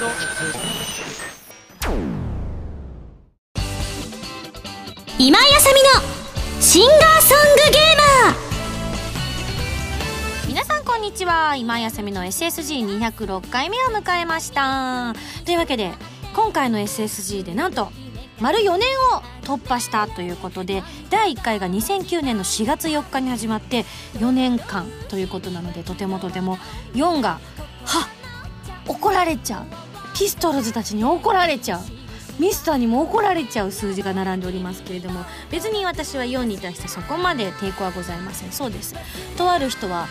[0.00, 0.08] 今
[5.38, 5.90] 井あさみの
[6.58, 8.34] シンガーソングゲーマー。
[10.48, 11.54] 皆さんこんにちは。
[11.56, 15.12] 今井あさみの SSG206 回目を迎えました。
[15.44, 15.92] というわけで
[16.34, 17.92] 今回の SSG でなんと
[18.40, 26.56] 丸4年を突破したということで第1回が2009年の4月4日に始まって4年間ということなのでとてもとても
[26.94, 27.38] 4が
[27.84, 28.08] はっ
[28.90, 29.89] 怒られちゃう。
[30.14, 31.80] ピストルズたちに怒られちゃう。
[32.38, 38.52] ミスターにも怒られちゃう数字が並んでおりますけれども別に私は4に対してそこまで抵抗はございません。
[38.52, 38.94] そうです。
[39.36, 40.06] とある人は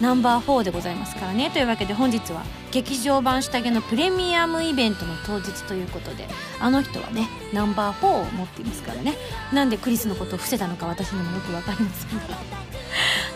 [0.00, 1.50] ナンバー4でございますからね。
[1.50, 6.26] というわけで本日は劇場版下着のプレミアムイベントの当日ということで
[6.58, 9.14] あの人はねナンバー4を持っていますからね。
[9.52, 12.34] なんでクリスのことを伏せたのか私にもよく分かりませんが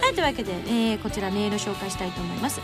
[0.00, 2.60] はいというわけで、えー、こちらメール紹介したいと思います。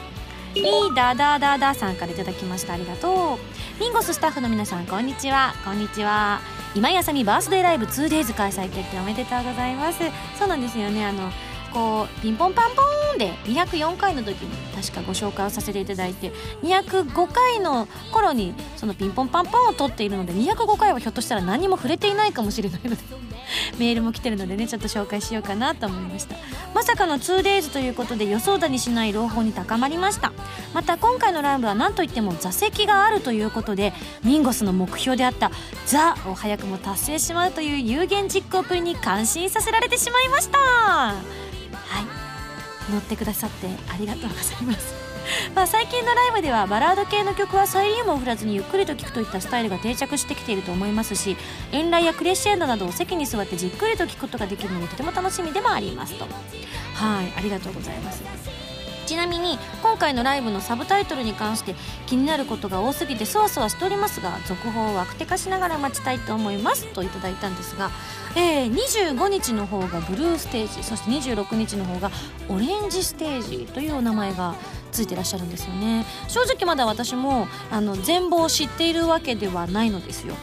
[0.55, 2.75] リーダーダダダさんからいただきました。
[2.75, 3.81] ありがとう。
[3.81, 5.53] ミンゴススタッフの皆さんこんにちは。
[5.65, 6.41] こんにちは。
[6.77, 9.99] 今井あさみバースデーライブ 2days 開催決定おめでとうございます。
[10.39, 11.05] そうなんですよね。
[11.07, 11.31] あの
[11.75, 16.31] こうピンポンパンポーンで204回の時に確かご紹介をさせていただいて
[16.63, 23.03] 205回の頃にそのピンポンパンポンを取っているので205回はひょっとしたら何も触れていないかもしれないので
[23.79, 26.37] メールも来てるのでねちょっと紹介しようかなと思いました。
[26.75, 30.33] まさかの 2days ということで予想だにしない朗報に高まりました。
[30.73, 35.51] また今回のライブは何といっても座席があるということでミンゴスの目標であった
[35.87, 41.44] 「ザ」を早くも達成しまうという有言実行プリに感心させられてしまいました。
[41.87, 42.25] はい。
[42.93, 44.95] 乗ってくださってありがとうございます。
[45.55, 51.37] まあ最近のライブではバラード系の曲はサイリウムを振らずにゆっくりと聴くといったスタイルが定着してきていると思いますし
[51.73, 56.25] 遠来やクレッシェンドなどを席に座ってじっくりと聴くことができるのでとても楽しみでもありますと。
[56.25, 58.64] はいありがとうございます。
[59.05, 61.75] ちなみに今回のライブのサブタイトルに関して
[62.07, 67.91] 気になることが多すぎてそわそわしておりますが続報を悪手化しながら待ちたいと思いますといただいたんですが、
[68.37, 72.11] えー、25日の方がブルーステージそして26日の方が
[72.49, 74.55] オレンジステージというお名前が
[74.91, 76.07] ついてらっしゃるんですよね。
[76.29, 80.35] 正直まだ私もあの全貌を知っているわけではないのですよ。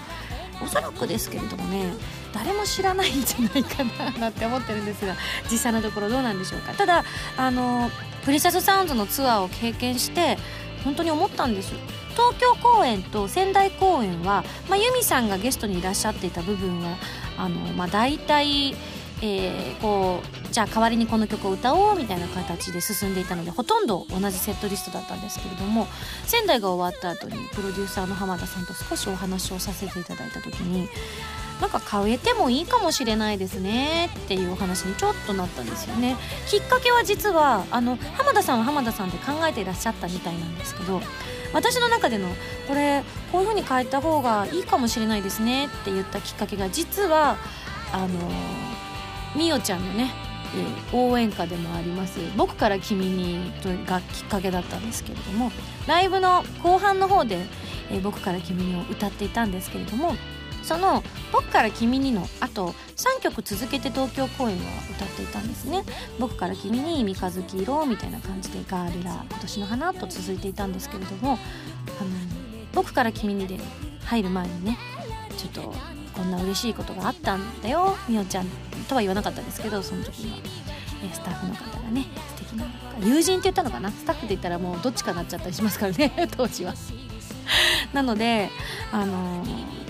[0.63, 1.91] おそらくですけれどもね
[2.33, 5.15] 誰も知らないんじゃないかななんて思ってるんですが
[5.49, 6.73] 実際のところどうなんでしょうか。
[6.73, 7.03] ただ
[7.37, 7.89] あの
[8.23, 10.37] プリシャスサウンズのツアーを経験して
[10.83, 11.73] 本当に思ったんです。
[12.11, 16.97] 東京公演と仙台公演は、まあ、ユミさんがゲストにいらっしゃっていた部分は
[17.37, 18.75] あの、まあ、大体、
[19.21, 25.87] えー、こうじゃあ代わりにこの曲を歌おうみたいな形で進んでいたのでほとんど同じセットリストだったんですけれども
[26.25, 30.89] 仙台が終わった後にプロデューサーの浜田さんと少しお話をさせていただいた時に
[31.61, 36.17] なんか変えてもいいかもしれないですねっていうお話にちょっとなったんですよね。
[36.47, 41.01] きっかけは実はあの浜田さんは浜田さんで考えていらっしゃったみたいなんですけど
[41.53, 42.27] 私の中での
[42.67, 47.37] これこういう風に変えた方がいいかもしれないですねって言ったきっかけが実は
[47.93, 48.07] あの
[49.35, 50.11] みおちゃんのね
[50.91, 53.51] 応援歌でもあります「僕から君に」
[53.85, 55.51] がきっかけだったんですけれども
[55.87, 57.45] ライブの後半の方で
[58.03, 60.15] 「僕から君に」を歌っていたんですけれども
[60.63, 64.63] その「僕から君に」のあと3曲続けて東京公演は
[64.95, 65.83] 歌っていたんですね
[66.19, 71.39] 「僕から君に」「三日月色」みたいな感じで「ガールラ」「今年の花」と続いていたんですけれども
[71.99, 72.09] 「あの
[72.73, 73.59] 僕から君に」で
[74.05, 74.77] 入る前にね
[75.37, 75.73] ちょっと
[76.13, 78.47] こんな嬉しいことがあったんだよみおちゃん
[78.87, 80.37] とは言わなかったんですけどその時には、
[81.03, 82.05] えスタッフの方がね
[82.35, 82.65] 素敵な
[82.99, 83.89] 友人って言ったのかな？
[83.89, 86.73] スタッフで言ったらもうどっちかなっちゃったりしますからね 当時は。
[87.93, 88.49] なので
[88.91, 89.80] あのー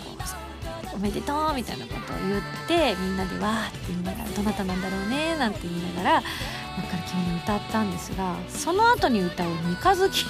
[1.01, 6.22] めでとうみたいなことを言ってみんなでわーって言いながらどなたなんだろうねなんて言いながら
[6.78, 10.29] 「真っ赤君に歌ったんですがその後に歌う「三日月」と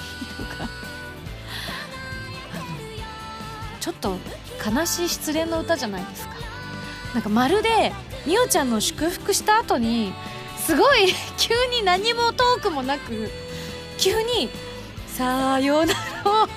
[0.56, 0.68] か
[3.80, 4.18] ちょっと
[4.64, 6.34] 悲しい失恋の歌じゃないですか。
[7.14, 7.92] なんかまるで
[8.24, 10.14] みおちゃんの祝福した後に
[10.64, 13.30] すごい 急に何もトークもなく
[13.98, 14.48] 急に
[15.08, 15.98] 「さようなら」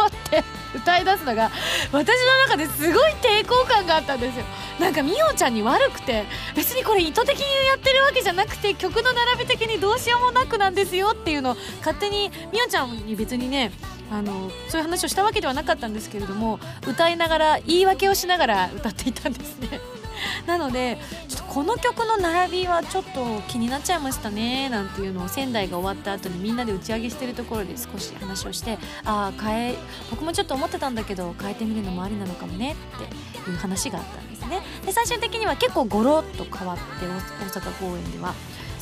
[0.08, 1.52] って歌い出すのが
[1.92, 4.46] 私の中ですごい抵抗感があったんですよ。
[4.80, 6.26] なんかみおちゃんに悪くて
[6.56, 13.72] 別にこれ意図的にやってるわけじゃなくて曲の並び的にどうしようもなくなんですよっていうのを勝手にみおちゃんに別にね
[14.12, 19.80] あのそういう話をしたわけではなかったんですけれども歌いながら言い訳をしながら歌っていたんですね。
[20.46, 20.98] なので
[21.28, 29.76] ちょっとこの曲の並びはちょっと気になっちゃいましたねなんていうのを仙台が終わった後にみんなで打ち上げしてるところで少し話をしてああ変え
[30.10, 34.62] 僕もちょっと思ってたんだけど変えてみるのもありなのかもねっていう話があったんですね。
[34.86, 38.34] で最終的には結構ゴロッと変わって大阪公演では。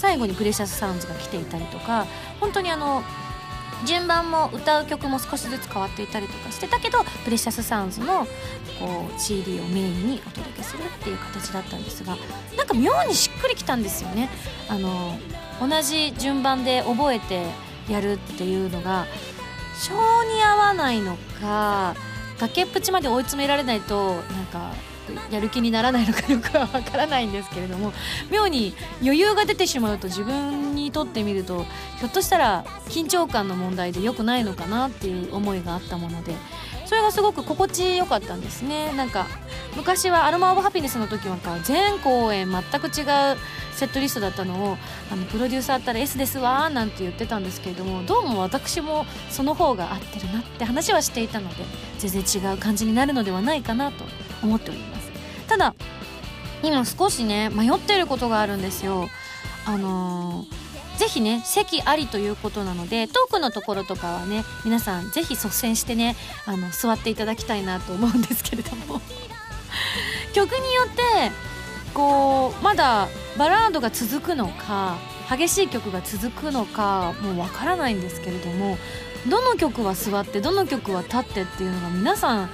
[0.04, 2.06] 最後にプレシャスサウンズが来ていたりとか
[2.42, 3.04] 本当にあの
[3.86, 8.26] 順番も歌う曲も少しずつ変わっていたりとかしてたけどプレシャスサウンズの
[8.80, 12.16] こう CD をメインにお届けするっていう形だったんですが
[12.58, 14.30] なんか妙にしっくりきたんですよね。
[14.70, 15.18] あの
[15.60, 17.46] 同じ順番で覚えて
[17.90, 19.06] やるっていうのが
[19.76, 21.96] 性に合わないのか
[22.40, 24.72] 崖っぷちまで追い詰められないとなんか
[25.32, 27.94] やる気にならないのかよくはわからないんですけれども
[28.32, 31.66] 妙に余裕が出てしまうと自分にとってみると
[32.00, 36.36] ひょっとしたら緊張感の問題で良くないのかなっていう思いがあったもので
[36.86, 38.94] それがすごく心地よかったんですね。
[38.94, 39.26] なんか
[39.76, 43.02] 昔はアロマ・オブ・ハピネスの時は全公演全く違
[43.34, 43.38] う
[43.74, 44.78] セットリストだったのを
[45.12, 51.56] あのプロデューサーったら S ですわなんて言ってたんですけれどもどうも私もその方が合ってるなって話はしていたので
[51.98, 54.04] 全然違う感じになるのではないかなと
[54.44, 54.93] 思っております。
[55.54, 55.76] ただ
[56.64, 59.08] 今少しね迷ってることがあるんですよ。
[59.68, 60.64] あのー
[60.98, 66.16] ぜひね席ありということなのでトークのところとかはね皆さんぜひ率先してね
[66.46, 69.02] あの座っていただきたいなと思うんですけれども。
[70.34, 71.32] 曲によって
[71.94, 73.08] こうまだ
[73.38, 74.98] バラードが続くのか
[75.30, 78.78] 激しい曲が続くのかもうわからないんですけれども
[79.28, 82.50] どの曲は座ってどの曲は立ってっていうのが皆さん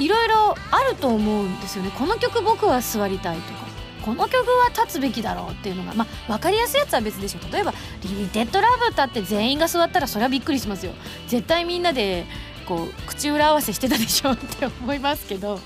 [0.00, 1.92] いろいろあると思うんですよね。
[1.96, 3.70] この曲僕は座りたいとか。
[4.00, 10.92] この曲は立つべきだろうっていうのがまあ分かりやすいやつは別でしょ例えば「リミテッドラブ」歌って全員が座ったらそれはびっくりしますよ。
[11.28, 12.24] 絶対みんなで
[12.66, 15.60] こう口裏合わせしてたでしょって思いますけど。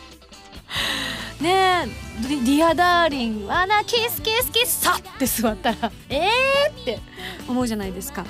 [1.41, 1.89] ねえ
[2.27, 7.01] 「ディアダーリンわなキスキスキスさって座ったらええー、って
[7.49, 8.25] 思うじゃないですか。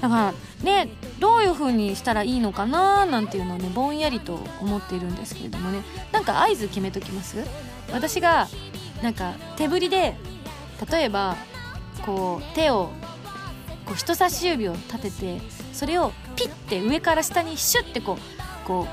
[0.00, 0.88] だからね
[1.18, 5.82] どういう風にしたらいいのかななんていうのをねぼんやりと思っているんですけれどもね。
[6.12, 7.36] なんか合図決めときます？
[7.92, 8.48] 私が
[9.02, 10.16] なんか手振りで
[10.90, 11.36] 例えば
[12.06, 12.90] こう手を
[13.84, 15.40] こう人差し指を立てて
[15.72, 18.86] それをピッて上から下にシュッてこうこ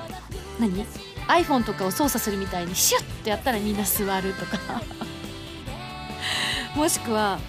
[0.60, 0.86] う何
[1.28, 4.58] ？iPhone とかを操作するみたいにシュッてやったらみんな座るとか。
[6.76, 7.40] もしくは、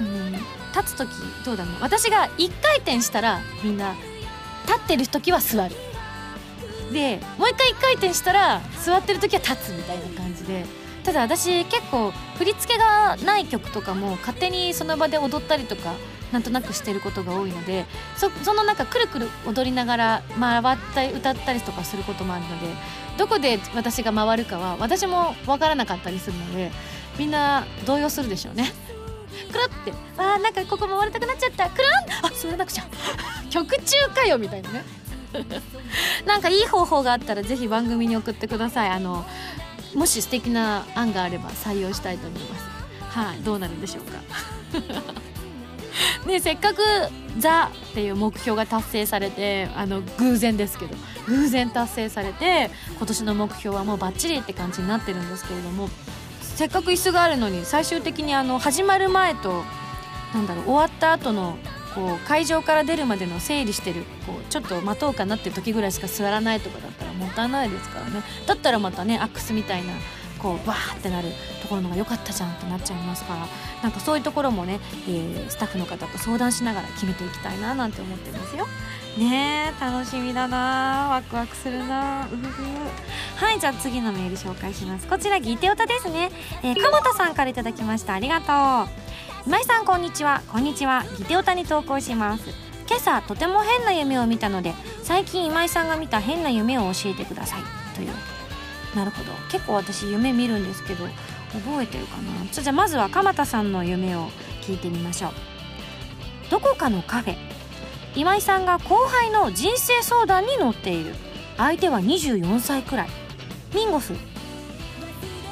[0.00, 0.36] うん、
[0.76, 1.08] 立つ時
[1.44, 1.74] どうだろう？
[1.80, 3.94] 私が1回転したらみんな
[4.66, 5.74] 立ってる時は座る。
[6.92, 10.64] でもう一回1回転したら座ってる時は立つみたいな感じで。
[11.04, 15.94] ただ私結構振り付けがない曲とかも勝手にその場で踊ったりとか
[16.32, 17.86] なんとなくしてることが多いので
[18.16, 22.66] そそのなんかくるくる踊りながら回ったり歌ったりとかすることもあるので
[23.18, 26.72] どこで私が回るかは私も分からなかったりするので
[27.20, 28.72] みんな動揺するでしょうね。
[29.52, 31.68] くるってあーなんかここ回りたくなっちゃった。
[31.70, 32.84] くるんあ座らなくちゃ
[33.50, 34.84] 曲中かよみたいなね。
[36.26, 38.90] なんかいい方法があったらぜひ番組に送ってください。
[38.90, 39.26] あの
[39.94, 42.64] もし素敵な案があれば採用したいと思います。
[43.18, 44.18] はい、どうなるんでしょうか。
[46.26, 46.82] ねせっかく
[47.38, 50.94] 「ザ」っていう目標が達成されてあの偶然ですけど
[51.26, 55.88] 偶然達成されて今年の目標はもうバッチリって感じになってるんですけれども
[56.56, 59.62] せっかく椅子があるのに最終的にあの始まる前と
[60.32, 61.58] なんだろう終わった後の
[61.94, 68.22] こう会場から出るまでの整理してるこうちょっと待とうかなって時ぐらいしか座らないとかだったらもったいないですからね。
[68.46, 69.92] だったらまたねアックスみたいな
[70.46, 73.48] こうバーってなるところのが良かったじゃんってなっちゃいますから。
[73.82, 74.78] なんかそういうところもね、
[75.08, 78.66] えー、スタッフの方と相談しながら決めていきたいななんて思ってますよ。
[79.18, 81.08] ねえ楽しみだな。
[81.10, 82.28] ワクワクするな。
[82.32, 82.62] うふふ。
[83.44, 85.08] はいじゃあ次のメール紹介します。
[85.08, 86.30] こちらギテオタですね、
[86.62, 88.14] えー、鎌田さんから頂きました。
[88.14, 88.52] ありがと
[88.88, 88.88] う。
[89.46, 90.42] 今井さんこんにちは。
[90.48, 91.04] こんにちは。
[91.18, 92.44] ギテオタに投稿します。
[92.88, 97.62] 今朝とても変な夢を見たので最近今井さんが見た変な夢を教えてください。
[97.96, 98.35] という。
[98.96, 99.30] なるほど。
[99.50, 101.06] 結構私夢見るんですけど
[101.52, 102.50] 覚えてるかな？
[102.50, 104.30] じゃあまずは鎌田さんの夢を
[104.62, 105.32] 聞いてみましょう。
[106.50, 107.36] どこかのカフェ。
[108.14, 111.14] 今井さんが後輩の人生相談に乗っている。
[111.58, 113.08] 相手は24歳くらい。
[113.74, 114.14] ミンゴス。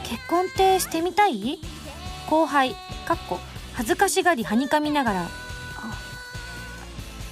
[0.05, 1.61] 結婚ってしてみたい？
[2.31, 2.75] 後輩。
[3.07, 3.39] かっこ。
[3.75, 5.29] 恥ずかしがりはにかみながら「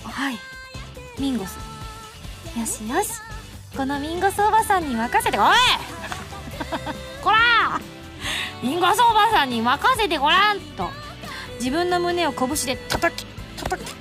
[0.04, 0.38] はい。
[1.18, 1.56] ミンゴス。
[2.58, 3.12] よしよし。
[3.76, 5.46] このミンゴスおばさんに任せておい。
[7.22, 7.80] こら
[8.62, 10.90] ミンゴスおばさんに任せてごらん!」と。
[11.58, 13.24] 自分の胸を拳で叩き
[13.56, 13.94] 叩き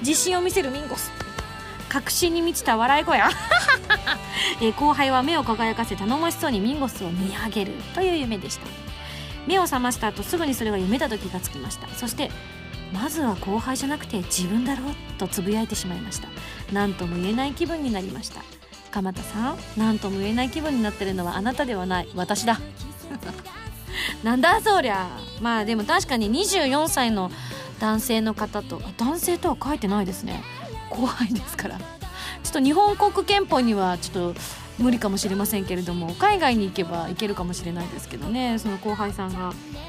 [0.00, 1.12] 自信を見せるミンゴス
[1.88, 3.20] 確信に満ちた笑い声。
[4.60, 8.66] え後輩は目を輝かせ頼もしそうにミンゴスを見上げるという夢でした。
[9.46, 11.86] 目を覚ました後すぐにそれが夢だと気がつきました。
[11.96, 12.30] そして
[12.92, 16.28] まずは後輩じゃなくて自分だろうとつぶやいてしまいました。
[16.72, 18.42] 何とも言えない気分になりました。
[18.94, 22.08] 鎌田さん何とも言えない気分になってるのはあなたではない。
[22.14, 22.60] 私だ。
[24.22, 25.08] なんだそりゃ。
[25.40, 27.32] まあでも確かに24歳の
[27.80, 30.44] 男性の方と男性とは書いてないですね。
[30.90, 31.78] 後輩ですから。
[31.78, 34.40] ちょっと日本国憲法にはちょっと
[34.78, 38.60] 無理かもしれませんけれども海外に行けば行けるかもしれないですけどね。
[38.60, 39.48] その後輩さんが、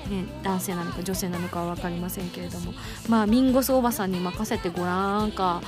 [0.09, 2.73] ね、男性なのか女性なのかは分かりませんけれども。
[3.07, 5.61] まあミンゴスおばさんに任せてごらんか。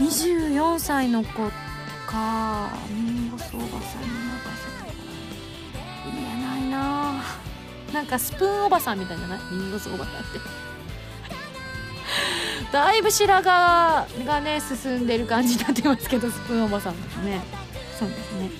[0.00, 1.73] 24歳の子かミ
[2.16, 4.94] ンゴスおばさんに任せて
[6.12, 7.22] 言えないな。
[7.92, 9.40] なんかスプーンおばさんみたいじゃない？
[9.52, 10.40] ミンゴスおばさんって。
[12.72, 17.40] だいぶ白髪がね進んでる感じになってますけどスプーンおばさんですね。
[17.98, 18.50] そうですね。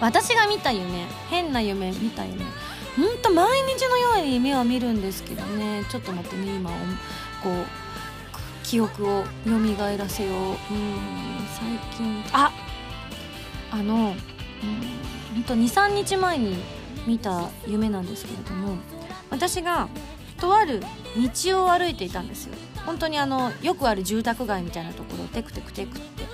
[0.00, 2.44] 私が見た夢変な夢見た夢。
[2.96, 5.84] ほんと毎日のように夢を見るんですけどね。
[5.90, 6.70] ちょっと待ってね今
[7.42, 7.66] こう
[8.70, 10.36] 記憶を蘇らせよう。
[10.36, 10.56] うん
[11.52, 12.22] 最近。
[12.32, 12.52] あ
[13.72, 14.14] あのうん
[15.34, 16.56] ほんと23日前に
[17.04, 18.76] 見た夢なんですけれども
[19.28, 19.88] 私が
[20.38, 20.80] とある
[21.44, 22.54] 道を歩いていたんですよ。
[22.86, 26.24] 本当にあのよくある住宅街みたいなところをテクテクテクって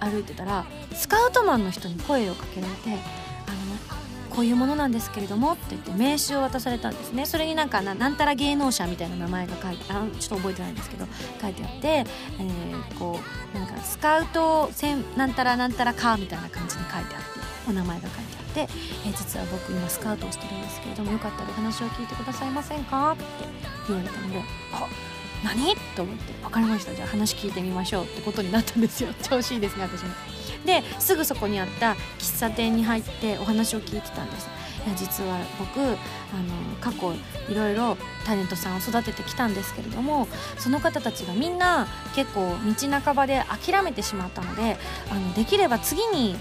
[0.00, 2.98] 歩いてたらスカウトマンの人に声をかけられて
[4.34, 7.26] 「こういうものなんですけれども」って言って名刺を渡されたんですね。
[7.26, 11.06] それになんかななんたら芸能者みたいな名前が書いてあちょっと覚えてないんですけど
[11.40, 13.20] 書いてあって、えー、こ
[13.54, 17.14] うなんかスカウト戦なんたらなんたらかみたいな感じに書いてあって
[17.68, 18.72] お名前が書いてあって、
[19.06, 23.12] えー、実は僕今スカウトをしてるんですけれどもよかったらお話を聞いてくださいませんか？
[23.12, 23.24] って
[23.88, 24.86] 言われたのであ
[25.44, 25.76] 何？
[25.94, 26.94] と思って分かりました。
[26.94, 29.12] じゃあ話聞いてみましょうってことになったんですよ。
[29.22, 30.10] 調子いいですね私も。
[30.64, 34.48] ですぐそこにあった喫茶店に入ってお話を聞いてたんです。
[34.86, 35.96] いや実は僕あの
[36.80, 37.14] 過去
[37.50, 40.28] いろいろタレントさんを育ててきたんですけれども
[40.58, 44.76] その方たちがみんな結構道半ばで諦めてしまったので
[45.10, 46.36] あのできれば次に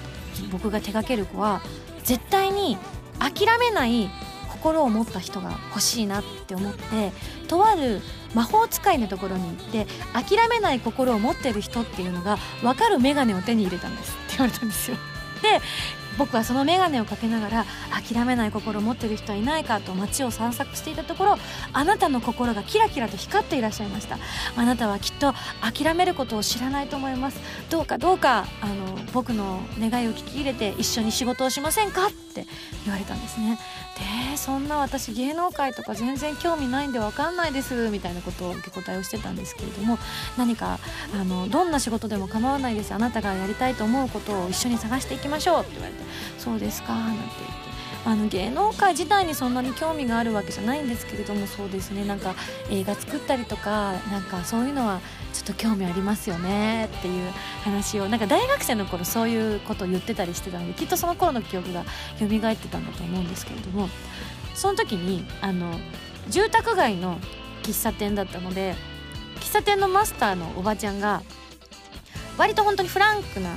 [0.51, 1.61] 僕が手掛ける子は
[2.03, 2.77] 絶対に
[3.19, 4.09] 諦めない
[4.51, 7.11] 心を持った人が欲しいなって思って
[7.47, 8.01] とある
[8.33, 14.97] 魔法使いのところに行って諦めない心を持ってる人っていうのが分かる眼鏡を手に入れたんですって言われたんですよ。
[15.41, 15.61] で
[16.17, 21.37] 僕はその眼鏡をかけながら諦めない心を持ってる人はいないかと街を散策していたところ
[21.73, 24.17] あなたの心がキラキラと光っていらっしゃいました。
[24.55, 27.39] あなたはきっと諦めることを知らないと思います。
[27.69, 32.45] どうかどうかあの僕の願いを聞き入れて一緒に仕事をしませんかって
[32.85, 33.59] 言われたんですね。
[34.31, 39.99] でそんな私芸能界とか全然興味ないんで分かんないですみたいなことを受け答えをしてたんですけれども
[40.37, 40.79] 何か
[41.13, 42.93] あのどんな仕事でも構わないです。
[42.93, 46.02] あなたがやりたいと思うことを一緒に探していきましょうって言われて。
[46.37, 47.63] そうですかなんて言って
[48.05, 52.35] あの芸能界自体にそんなに興味があるわけじゃないんですけれどもそうですねなんか
[52.69, 54.99] 映画作ったりとかなんかそういうのは
[55.31, 57.31] ちょっと興味ありますよねっていう
[57.63, 61.83] 話をなんか大学生の頃そういうことを言ってたりしてたのできっとその頃の記憶が
[62.19, 63.87] 蘇ってたんだと思うんですけれども
[64.53, 65.73] その時にあの
[66.29, 67.17] 住宅街の
[67.63, 68.75] 喫茶店だったので
[69.39, 71.23] 喫茶店のマスターのおばちゃんが
[72.37, 73.49] 割と本当にフランクな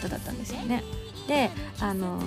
[0.00, 0.82] 方だったんですよね。
[1.26, 1.50] で
[1.80, 2.20] あの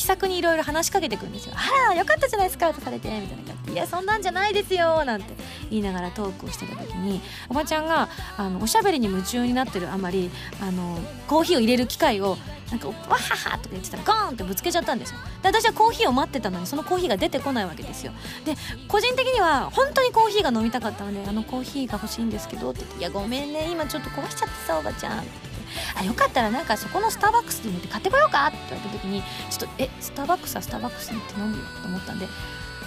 [0.00, 5.34] 気さくにいろいろ話しかけてくるんですよ「あらよかったじゃないスカウトされて」みたいな感じで「いやそんなんじゃないですよ」なんて
[5.68, 7.20] 言いながらトークをしてた時に
[7.50, 10.30] おばちゃんがあのおしゃべりに夢中になってるあまり
[10.62, 12.38] あのコーヒーを入れる機械を
[12.70, 15.18] なんか「わはは」とか言ってたらゴーンってぶつけちゃったんですよ。
[15.42, 18.12] で私はコーヒーを待ってたのにそのコーヒーが出てこないわけですよ。
[18.46, 18.56] で
[18.88, 25.49] 個人的には本当にコーヒーが飲みたかったので「あのコーヒーが欲しいんですけど」って言って「いやごめんね今ちょっと壊しちゃってさおばちゃん」って
[25.94, 32.26] あよかったらなんかそこのスターバックスに行って買ってこようかって言われた時にちょっとえスターバックスはスターバックスに行って飲むよと思ったんで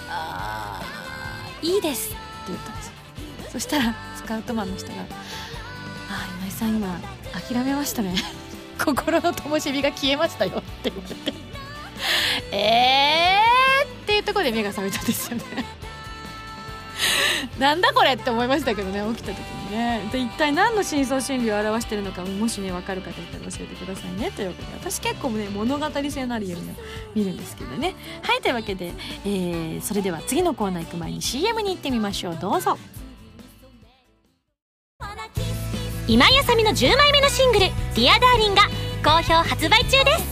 [0.08, 0.82] あ
[1.62, 2.92] いいですって言ったんですよ。
[3.50, 4.94] そしたらスカウトマンの人が
[6.10, 6.98] 「あ今井さん今
[7.32, 8.14] 諦めましたね。
[8.84, 11.32] 心の灯火が消えましたよ」って言われて。
[12.52, 15.83] えーっていうところで目が覚めたんですよね。
[17.58, 20.08] なんだこれって思いましたけどね起きた時にね。
[20.12, 26.64] で一体何の深層心理を表してるのかもしんね分かる方いたら教えてくださいねというわけで私結構ね物語性のある夢を
[27.14, 27.94] 見るんですけどね。
[28.22, 28.92] はいというわけで、
[29.24, 32.38] えー、それでは次のコーナー行く前に CM に行ってみましょう。
[32.40, 32.78] どうぞ。
[36.06, 38.62] 今井麻美の10枚目のシングル「ディアダーリンが
[39.02, 40.24] 好評発売中です。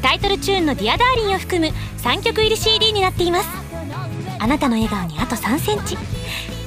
[0.00, 3.65] タイトルチューンの「ディアダーリンを含む3曲入り CD になっています。
[4.38, 5.96] あなたの笑顔にあと3センチ。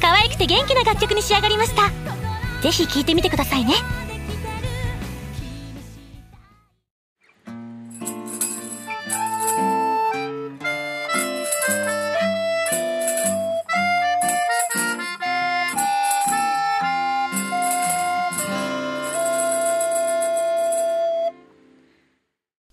[0.01, 1.89] 可愛くて元気な楽曲に仕上がりました。
[2.61, 3.73] ぜひ聴いてみてくださいね。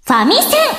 [0.04, 0.75] ファミセン。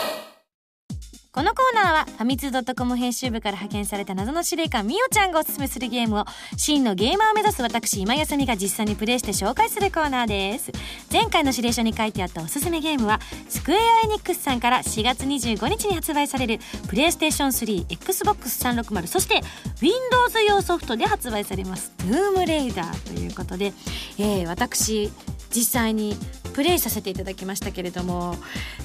[1.90, 6.26] ーはファミツー .com 編集部から派遣された謎の司令官みおちゃんがおすすめするゲームを
[6.56, 10.72] 真のゲーマーを目指す私今休みが実際にプレイして紹介するコーナーです。
[11.12, 19.42] 前回の指令書に書いてあったおすすめゲームはスクエアエニックスさんから4月25日に発売されるプレイステーション 3XBOX360 そして
[19.82, 23.74] Windows 用ソフトで発売されます「ドゥームレイダー」ということで、
[24.18, 25.12] えー、私
[25.50, 26.18] 実際に
[26.58, 28.36] プレイさせていただきましたけれども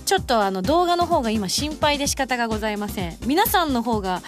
[0.05, 3.17] ちょっとあの動画の方が今心配で仕方がございません。
[3.25, 4.21] 皆さんの方が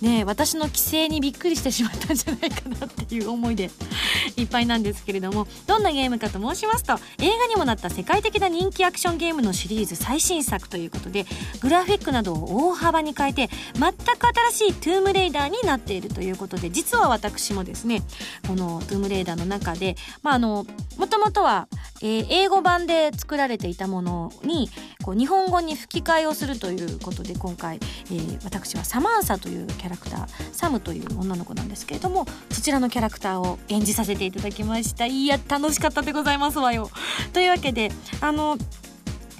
[0.00, 3.70] ね私の規制にびっくりしてしまったんじゃないかなっていう思いで
[4.36, 11.26] いっぱいなんですけれどもどんなゲームかと申しますと映画にもなった世界的な人気アクションゲームのシリーズ最新作ということで
[11.60, 18.02] グラフィックなどを大幅に変えて全く新しいトゥームレイダーになっているということで実は私もですね
[18.46, 20.66] このトゥームレイダーの中でまああの
[20.98, 21.68] もともとは、
[22.02, 24.68] えー、英語版で作られていたものに
[25.02, 35.06] こう日本語に吹き替えをするということで今回、えー、私はサマンサというキャラクターサムという女の子なんですけれどもそちらのキャラクターを演じさせていただきました。
[35.06, 36.90] いや楽しかったでございますわよ。
[37.32, 37.90] というわけで
[38.20, 38.58] あの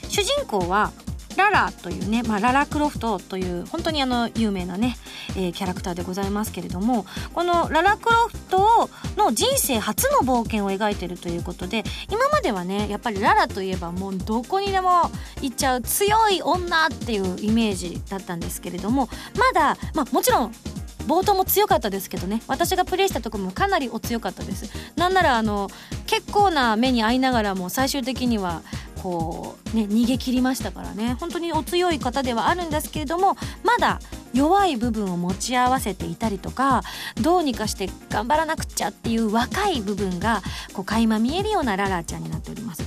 [0.09, 0.93] 主人公は
[1.37, 4.97] ララというね、まあ、ララ・クロフトという本当にあの有名なね、
[5.37, 15.11] えー、キャラクターでございますけれどもこのララ・クロフトの人生初の冒険を描いてるということで今まではねやっぱりララといえばもうどこにでも
[15.41, 19.09] 行っちゃう強い女っていうイメージだったんですけれども
[19.39, 20.53] まだ、まあ、もちろん
[21.07, 22.43] 冒頭も強かったですけどね。
[22.47, 24.71] 私がプレイしたところもかなりお強かったです。
[24.97, 25.69] なんならあの
[26.07, 28.63] 結構な目に遭いながらも最終的には
[29.03, 31.17] こうね逃げ切りましたからね。
[31.19, 34.01] 本当にお強い方ではあるんですけれどもまだ
[34.33, 36.83] 弱い部分を持ち合わせていたりとか
[37.21, 40.43] どうにかして頑張らなくちゃっていう若い部分が
[40.73, 42.83] こう垣間見えるようなララちゃんになっております。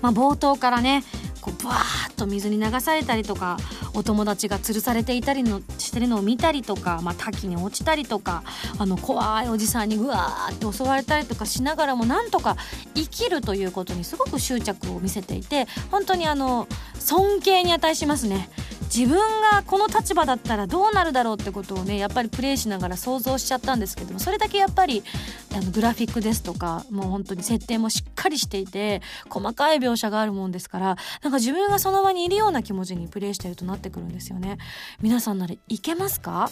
[0.00, 1.04] まあ、冒頭からね
[1.42, 3.58] こうバーッと水に流されたりとか
[3.92, 8.44] お友達が吊るされていたりのしてるのを見たりとか、まあ、滝に落ちたりとか
[8.78, 12.56] あの怖いおじさんにうわーって襲われたりとかしながらもなんとか
[12.94, 18.48] 生きるということにすごく執着を見せていて本当にあの尊敬に値しますね。
[18.94, 25.02] 自分がこの立場だったらどうなるだろうってことをねやっぱりプレイしながら想像しちゃったんですけどもそれだけやっぱり
[25.54, 34.58] あのグラフィックですとかもう本当に設定もしっかりしていて細かい描写があるもんですからなんかか自分がその場にいるような気持ちにプレイしてるとなってくるんですよね。
[35.00, 36.50] 皆さんならいけますか？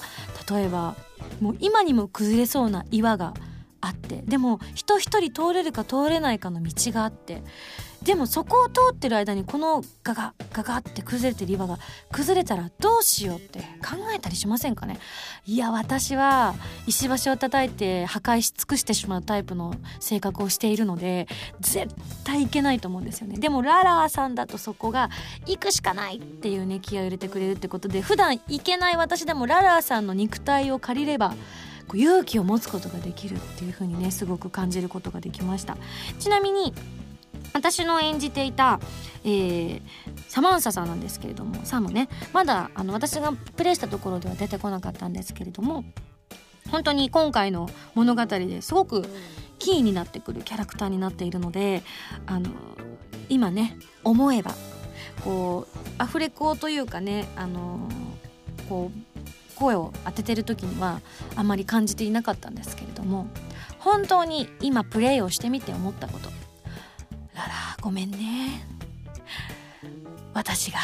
[0.50, 0.96] 例えば
[1.40, 3.34] もう今にも崩れそうな岩が
[3.80, 7.42] あってでも人一人通れるか通れないかの道があって
[8.02, 11.78] でもそこを通ってる間にこのガガガガって崩れてる岩が
[12.10, 14.98] 崩れたらどうしようって考えたりしませんかね？
[15.46, 16.54] いや私は
[16.86, 21.28] 石橋を叩いて破壊し尽くしてしまうタイプの性格をしているので
[21.60, 23.38] 絶対いけないと思うんですよね。
[23.38, 25.10] でもララーさんだとそこが
[25.46, 31.34] 行くしかないっていうね気合を入れてくれるってことで普段行けない私でもララーさんの肉体を借りれば
[31.92, 35.76] 勇気を持つことができるっていう風にねすごく感じることができました。
[36.18, 36.72] ちなみに
[37.52, 38.80] 私の演じていた、
[39.24, 39.82] えー、
[40.28, 42.08] サマンサさんなんですけれどもサムね。
[42.32, 45.84] まだあの私がプレイしたところでは出てこなかったんですけれども
[46.70, 49.04] 本当に今回の物語ですごく
[49.58, 51.82] キーになってくるキャラクターになっているので
[52.26, 52.50] あの
[53.28, 54.54] 今ね思えば
[55.24, 57.88] こうアフレコというかねあの
[58.68, 61.02] こう声を当ててる時には
[61.36, 63.26] あまり感じていなかったんですけれども
[63.78, 66.30] 本当に今プレイをしてみて思ったこと。
[67.42, 68.66] あらごめんね。
[70.34, 70.78] 私が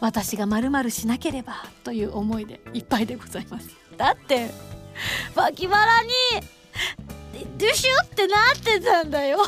[0.00, 3.70] 私がまるしなければという思いでいっぱいでございます。
[3.96, 4.50] だって
[5.34, 6.10] 脇腹に
[7.56, 9.38] デュシュってなってたんだよ。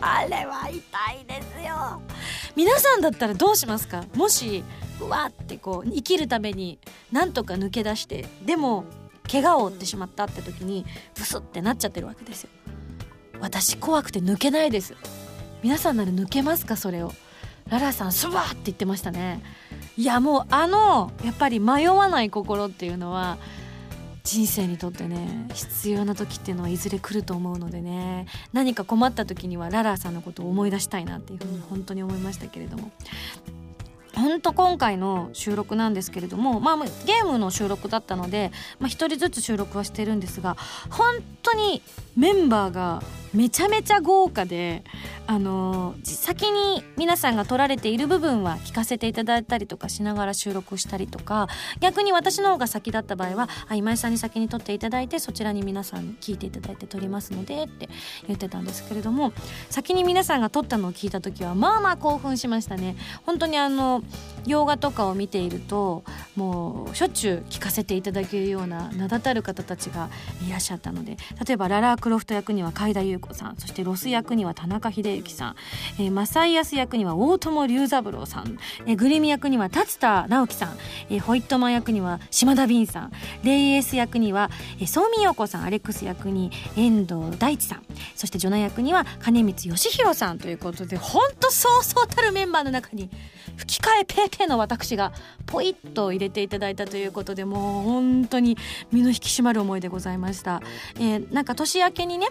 [0.00, 0.76] あれは痛
[1.12, 2.02] いですよ。
[2.56, 4.04] 皆さんだったらどうしますか？
[4.14, 4.64] もし
[5.00, 6.78] うわってこう生きるために
[7.12, 8.84] なんとか抜け出してでも
[9.30, 12.50] 怪我を負ってしまったって時にブスってなっちゃってるわけですよ
[13.42, 14.94] 私怖くて抜けないです。
[15.64, 17.12] 皆さんなら抜けますかそれを。
[17.68, 19.42] ララさんスワーって言ってましたね。
[19.96, 23.38] いやもうあのやっぱり迷わない心っていうのは
[24.22, 28.26] 人生にとってね必要な時っていうのはいずれ来ると思うのでね。
[28.52, 32.92] 何か困った時にはララさんのことを思い出したいなっていうふうに本当に思いましたけれども。
[34.14, 40.58] 本当今回の収録なんですけれども、まあ、ゲームの収録だったので、まあ、1人ずつ収録はしてるんですが
[40.90, 41.80] 本当に
[42.14, 43.02] メンバーが
[43.34, 44.84] めちゃめちゃ豪華で
[45.26, 51.48] あのー、先に皆さんが撮られている部分は聞かせていただいたりとかしながら収録したりとか
[51.80, 57.88] 逆に私の方が先だった場合はあ今井さんに先に撮っていただいてそちらに皆さん聞いていただいて撮りますのでって
[58.26, 59.32] 言ってたんですけれども
[59.70, 62.96] 先に皆さんが撮ったのを聞いた時はまあまあ興奮しましたね。
[63.24, 64.02] 本当にあの
[64.46, 70.10] 洋画とかを見ているともうしょっちゅう聞かせていただけるような名だたる方たちが
[70.46, 71.16] いらっしゃったので
[71.46, 75.56] 例えばララー・クロフト役には海田優子さんそしてロス役には田中秀幸さん、
[75.98, 80.76] えー、マサイアス役には大友龍三郎さん、えー、グリミ役には達田直樹さん、
[81.08, 83.12] えー、ホイットマン役には島田敏さん。
[83.42, 85.62] レイエース役には、えー、ソーミヨコさん。
[85.62, 87.82] アレックス役に遠藤大地さん。
[88.16, 93.10] そしてジョナ役には金光義弘さんということで本当そうそうたるメンバーの中に
[93.56, 95.12] 吹き替えペーペーの私が
[95.46, 98.56] ポイッと入れていただいたということでもう本当に
[98.90, 100.62] 身の引き締まる思いでございました。
[100.96, 102.28] えー、なんか年明けにね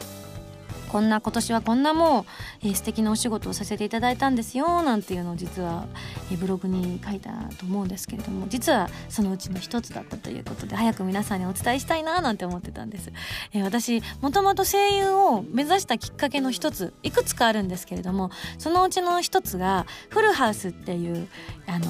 [0.91, 2.25] こんな今年はこんなも
[2.63, 5.87] う、えー、素敵なお仕事をさせていただいたんですよなんていうのを実は、
[6.29, 13.11] えー、ブログに書いたと思うんですけれども実はそのうちの一つだったということで早く皆さんにお伝えしたいななんて思ってたんです、
[13.53, 21.29] えー、私もともと声優を目指したきっかけの一ついくつかあるんですけれどもそのうちの一つがフルハウスっていう
[21.67, 21.87] あの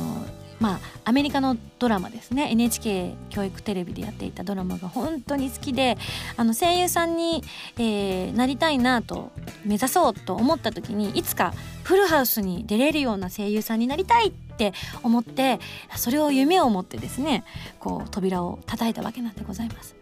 [0.62, 5.98] まあアメリカのドラマですね NHK 教育テレビでやっていたドラマが本当に好きで
[6.38, 7.44] あの声優さんに、
[7.78, 9.32] えー、なりたいなと
[9.66, 15.60] 目指そうと思った時にいつかフルハウスに出れるような声優さんになりたいって思って
[15.96, 17.44] それを夢を持ってですね
[17.80, 19.96] こう扉を叩いたわけなんでございます。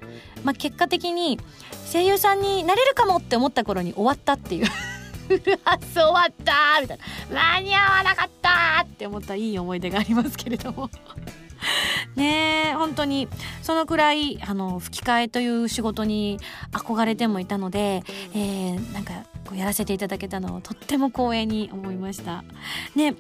[0.43, 1.39] まあ、結果的に
[1.91, 4.67] 声優さんになれるかもって思った頃に終わったっていう
[5.93, 6.97] 終わったみたい
[7.31, 10.89] な間に合わなかったって思ったいい思い出がありますけれども
[12.15, 13.27] ねえ本当に
[13.61, 16.39] そのくらいあの吹き替えという仕事に
[16.71, 19.13] 憧れてもいたので、えー、なんか
[19.45, 22.43] こうやらせていただけたのをとっても光栄に思いました。
[22.95, 23.15] ね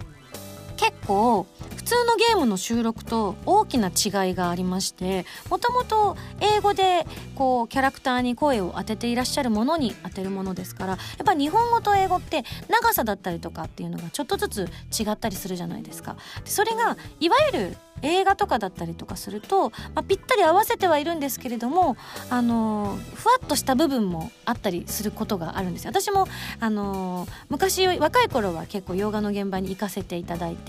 [0.79, 14.61] 結構普通のゲームの収録と大きな違いがありましてもともと英語でこうキャラクターに声を当てていらっしゃるものに当てるものですからやっぱ日本語と英語って長さだったりとかっていうのがちょっとずつ
[14.97, 16.15] 違ったりするじゃないですか。
[16.45, 21.97] それがいわゆる映画とかだったりとかすると、まあ、ぴったり合わせてはいるんですけれども、
[22.29, 26.27] あのふわっとした部分もあったりすることがあるんです私も、
[26.59, 30.68] あの昔若い頃は結構洋画の現場に行かせていただいて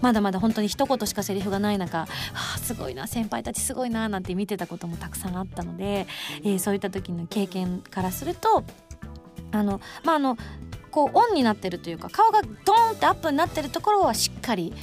[0.00, 6.06] まだまだ本当に一言しかセリフがない中、はあ、すごいな先輩たちすごいななんて見てたこともたくさんあったので、
[6.42, 8.64] えー、そういった時の経験からすると
[9.50, 10.36] あのまああの
[10.90, 14.74] こうオンになってるというか顔がドーンってアップになってるところはしっかり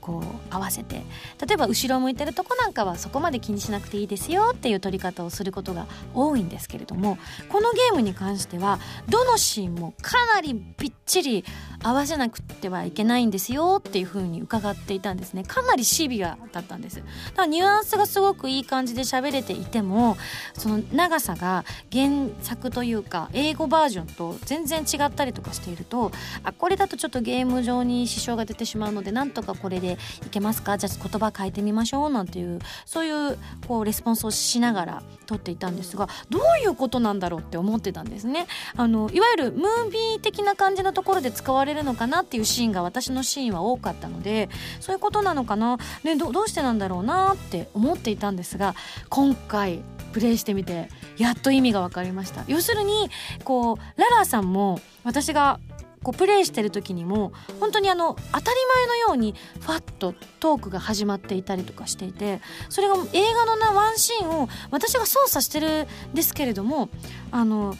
[0.00, 1.02] こう合わせて
[1.46, 11.44] 例えば後ろ向いてるとこなんかはそこまで気にしなくていいですよっていう撮り方をすることが多いんですけれどもこのゲームに関してはどのシーンもかなりびっちり
[11.82, 15.44] 合わせなくてはいけないんですよっていう風に伺っていたんですね。
[15.44, 16.96] かなりシビアだったんです。
[16.96, 17.08] だか
[17.38, 20.16] らニュアンスがすごくいい感じで喋れていても
[20.54, 26.12] その長さが原作というか英語バージョンと全然違ったりとかしていると
[26.44, 30.78] あこれだとちょっとゲーム上に支障が出てしまうのでなんとかこれでいけますか？
[30.78, 38.46] じゃあ言葉変えてみましょうなんていうそういうこうレスポンスをしながら撮っていたんですがどういうことなんだろうって思ってたんですね。
[38.76, 44.48] あのいわゆるムービー的な感じのところで使われるのかなっていうシーンが私のシーンは多かったので
[44.80, 48.74] そういうことなのかな、ね、どどうしてなんだろうなって思っていたんですが
[49.08, 52.44] 今回プレイしてみてやっと意味が分かりました。
[52.48, 53.10] 要するに
[53.44, 55.60] こうララさんも私が
[56.02, 66.88] こうプレイしてる時にも本当にあの当たり前のようにファッとトークが始まっていたりとかしていてそれが映画のなワンシーンを私が操作してるんですけれども
[67.30, 67.76] あの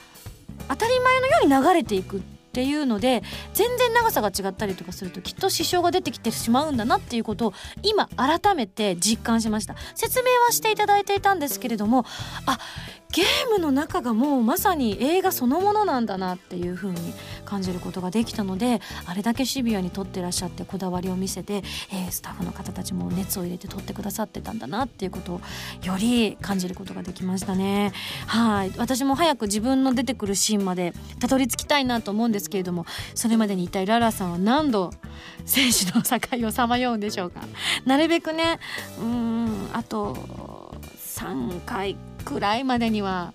[0.68, 3.22] 当たり前のように流れていくっていうので
[3.54, 7.52] 全然長さが違ったりとかするときっと支障が出てきてしまうんだなっていうことを
[7.83, 9.76] 今改めて実感しました。
[9.94, 12.04] 説明はしていただいていたんですけれども
[12.46, 12.59] あ
[13.12, 17.12] ゲームの中がもうまさに映画そのものなんだなっていう風に
[17.44, 25.40] 感じることができたのであれだけシビアに撮ってらっしゃってこだわりを見せて、えー、スタッフの方たちも熱を入れて撮ってくださってたんだなっていうことを
[25.83, 27.92] より感じることができましたね。
[28.27, 28.73] はい。
[28.77, 34.92] 私も早く自分の出てくるシーンまでたどり着きたいなと思うんですけれどもそれまでに一体ララさんは何度
[35.44, 37.40] 選手の境をさまようんでしょうか？
[37.85, 38.61] なるべくね
[39.01, 43.35] うんあと3回くらいまでには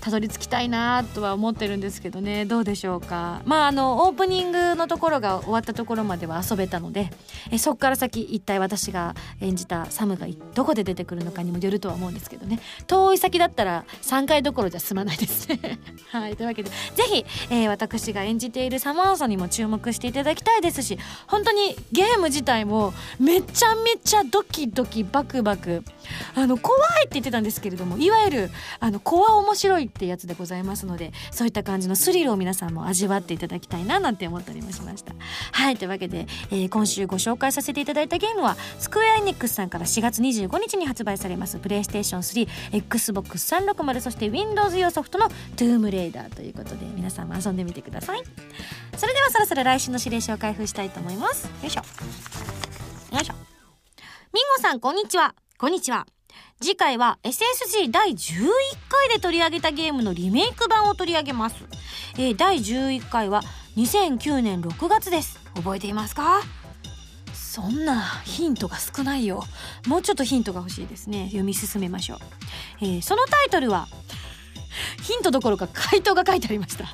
[0.00, 2.44] たどり着きたいなとは思ってるんですけどね。
[2.44, 3.42] どうでしょうか。
[3.44, 7.10] まああのオープニングのところが終わったところまでは遊べたので
[7.50, 12.60] えそこから先一体私が演じたサムがどこで出てくるのかにもよるとは思うんですけどね。
[12.86, 15.78] 遠い先だったら3回どころじゃ済まないですね。
[16.10, 16.36] はい。
[16.36, 25.82] というわけでぜひ、えー、私が演じているサマーサにも注目していただきたいですし本当にゲーム自体もめちゃめちゃドキドキバクバク。
[26.34, 35.14] あの怖いって言ってたんですけれどもいわゆるあの怖面白いいってやつでございますのでそういった感じのスリルを皆さんも味わっていただきたいななんて思ったりもしました。
[35.52, 42.22] はいというわけで、えー、今週ご紹介させていただいたゲームはスクエアエニックスさんから4月25日に発売されますプレイステーション
[42.82, 48.22] 3XBOX360 そして Windows 用ソフトのトゥームレーダーということで皆さんも遊んでみてください。
[48.96, 51.46] それではそろそろ来週の指令書を開封したいと思います。
[51.46, 51.82] よいしょ。
[53.14, 53.34] よいしょ。
[54.32, 55.34] みんごさんこんにちは。
[55.58, 56.06] こんにちは。
[56.60, 58.48] 次回は SSG 第11
[58.88, 61.56] 回で取り上げたゲームのリメイク版を取り上げます、
[62.14, 63.42] えー、第11回は
[63.76, 65.38] 2009年6月です。
[65.54, 66.40] 覚えていますか？
[67.34, 69.42] そんなヒントが少ないよ。
[69.86, 71.26] もうちょっとヒントが欲しいですね。
[71.26, 72.18] 読み進めましょう、
[72.80, 73.86] えー、そのタイトルは
[75.02, 76.86] ヒントどころか回答が書いてありました。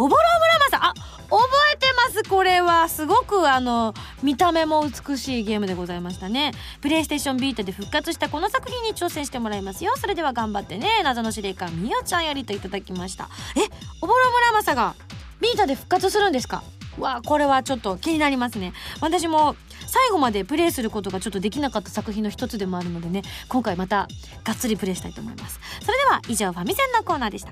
[0.00, 0.22] おぼろ
[0.60, 1.38] 村正あ覚
[1.74, 2.88] えてますこれは。
[2.88, 6.52] すごくあの見た目も美しいゲームでございましたね。
[6.80, 9.94] プレイステーションビータで復活したこの作品に挑戦してもらいますよ。
[9.96, 11.02] それでは頑張ってね。
[11.02, 13.28] 謎の司令官みよちゃんよりといただきました。
[13.56, 13.60] え
[14.00, 14.94] おぼろ村正が
[15.40, 16.62] ビータで復活するんですか？
[17.00, 18.74] わこれはちょっと気になりますね。
[19.00, 19.56] 私も
[19.88, 23.22] 最後までプレイすることがちょっとできなかった作品の一つでもあるのでね。
[23.48, 24.06] 今回また
[24.44, 25.58] がっつりプレイしたいと思います。
[25.84, 27.50] それでは以上ファミセンのコーナーでした。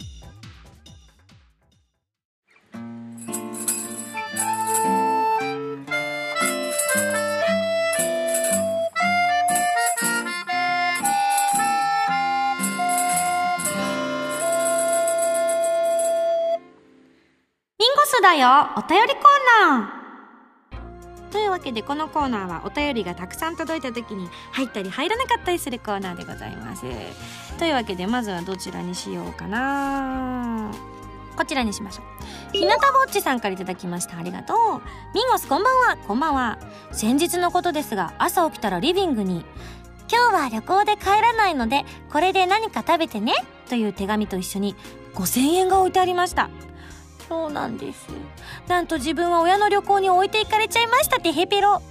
[18.36, 21.32] よお便りコーナー。
[21.32, 26.82] というわけでこのコーナーはお便りがたくさん届いた時に入ったり入らなかったりするコーナーでございます。
[27.58, 30.70] というわけでまずはどちらにしようかな。
[31.36, 32.02] こちらにしましょ
[32.54, 34.18] うひなたぼっちさんから頂きました。
[34.18, 34.56] ありがとう。
[35.14, 35.96] ミンゴスこんばんは。
[36.06, 36.58] こんばんは。
[36.92, 39.44] 先日のことですが朝起きたらリビングに
[40.10, 43.34] 今日は旅行で帰らないのでこれで何か食べてね。
[43.68, 44.76] という手紙と一緒に
[45.14, 46.48] 5000円が置いてありました。
[47.28, 48.08] そうなんです。
[48.68, 51.82] なんと自分は親の旅行に置いていかれちゃいましたってヘペロ。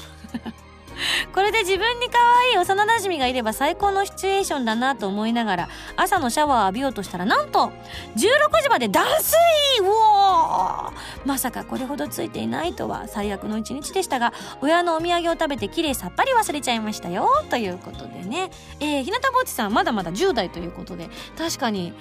[1.33, 7.71] これで自分に可愛い幼馴染がいれば最高のシチュエーションだなと思いながら朝のシャワーを浴びようとしたらなんと
[8.15, 9.37] 16時まで断水。
[9.81, 10.93] うお
[11.25, 17.29] まさかこれほどついていないとは最悪の一日でしたが親のお土産を食べてきれいさっぱり忘れちゃいましたよ。
[17.49, 18.49] ということでね。
[18.79, 21.93] えー、日向ぼっちさんまだまだ10代ということで確かに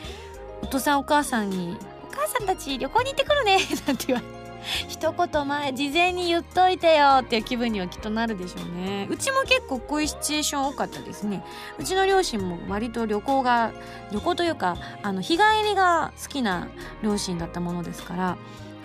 [0.62, 1.76] お父さんお母さんに
[2.14, 3.58] 母さんたち旅行に行ってくるね。
[3.86, 4.44] なんて言われ
[4.88, 9.06] 一言前事前に言っといてよっていう気分にはきっとなるでしょうね。
[9.10, 11.44] うちも結構こういうシチュエーション多かったですね。
[11.78, 13.72] うちの両親も割と旅行が
[14.10, 16.68] 旅行というかあの日帰りが好きな
[17.02, 18.36] 両親だったものですから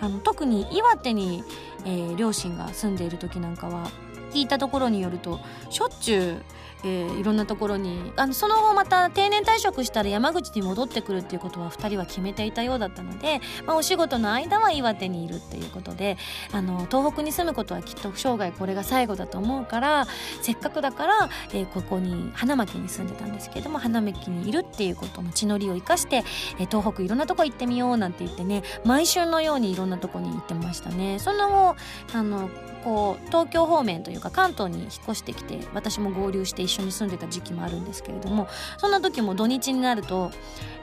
[0.02, 1.44] あの特に岩手に、
[1.84, 3.90] えー、両親が住んでいる時なんかは
[4.32, 5.40] 聞いたところによると
[5.70, 6.42] しょっちゅう
[6.84, 16.16] えー、いろんなところにあのその後また定年退職したら山口に戻ってくるっていうことは2人は決めていたようだったので、まあ、お仕事の間は岩手にいるっていうことで
[16.52, 20.06] あの東北に住むことはきっと生涯これが最後だと思うから
[20.42, 26.24] せっかくだから、えー、ここに花巻に住んでたんですけども花巻にいるっていうことの地の利を生かして、
[26.58, 31.18] えー、東北いろんなとこ行ってみようなんて言ってね毎週のようにいろんなとこに行ってましたね。
[31.18, 31.76] その後
[32.14, 32.50] あの
[32.84, 40.30] こう東京方面というか関東に引っ越してきて私も合流して一緒に住んでた時期もあるんですけれどもそんな時も土日になると、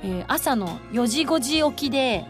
[0.03, 2.25] えー、朝の4時5時起きで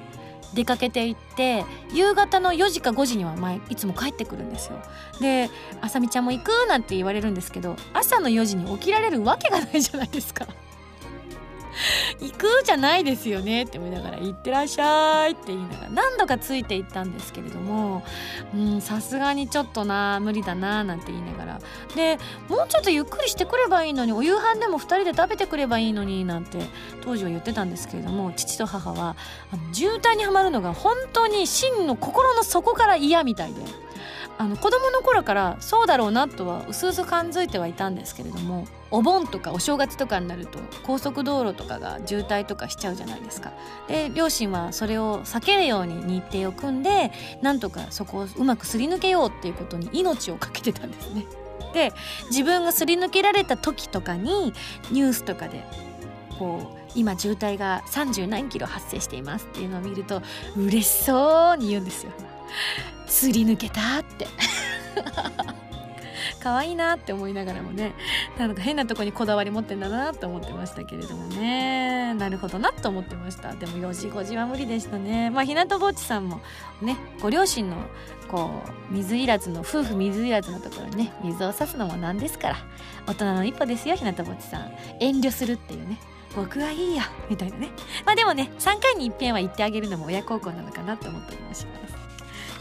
[0.54, 4.80] 出かけていって夕方の4時か5時には前いつも帰ってくるんですよ
[5.20, 5.50] で
[5.82, 10.48] 「あさみちゃんも行く?」なんて言われるんですけど朝の4時に起きられるわけがないじゃないですか
[12.20, 18.04] 行くじゃないですよねって思いながら行ってらっしゃいって言いながら何度かついていったんですけれども
[18.82, 21.62] さすがにちょっとな無理だななんて言いながら
[21.96, 22.18] で
[22.50, 26.60] もうちょっとゆっくりしてくればいいのにお夕飯でも2人で食べてくればいいのになんて
[27.04, 29.16] 当時は言ってたんですけれども父と母は
[29.52, 33.62] あの渋滞にはまるのが本当に真の心の底から嫌みたいで。
[34.40, 43.52] あの子供の頃からそうだろうなとは薄々感づいてはいたんですけれどもお盆とかお正月とかになると高速道路とかが渋滞とかしちゃうじゃないですか。
[43.88, 51.26] で両親はそれを避けるように日程を組んでなんとかそこをうまくすり抜けようっていうことに命を懸けてたんですね。
[51.74, 51.92] で
[52.30, 54.54] 自分がすり抜けられた時とかに
[54.92, 55.64] ニュースとかで
[56.40, 60.22] こう今渋滞が30何キロ発生していますっていうのを見ると
[60.56, 62.12] 嬉しそうに言うんですよ。
[63.06, 64.28] すり抜けたって
[66.48, 67.94] 可愛いなって思いながらもね
[68.38, 72.14] なんか変なとこにこだわり持ってんだなと思ってましたけれどもね。
[72.14, 73.54] なるほどなと思ってました。
[73.54, 75.30] でも4時5時は無理でしたね。
[75.30, 76.40] まあひなとぼっちさんも
[76.82, 77.76] ねご両親の
[78.30, 82.56] こう水いらずの夫婦水いらずのところにね水を差すのもなんですから
[83.06, 84.72] 大人の一歩ですよひなとぼっちさん。
[85.02, 86.00] 遠慮するっていうね。
[86.34, 87.72] 僕はいいやみたいなね。
[88.06, 91.97] まあでもね3回に一遍は言ってあげるのも親孝行なのかなと思ったりもします。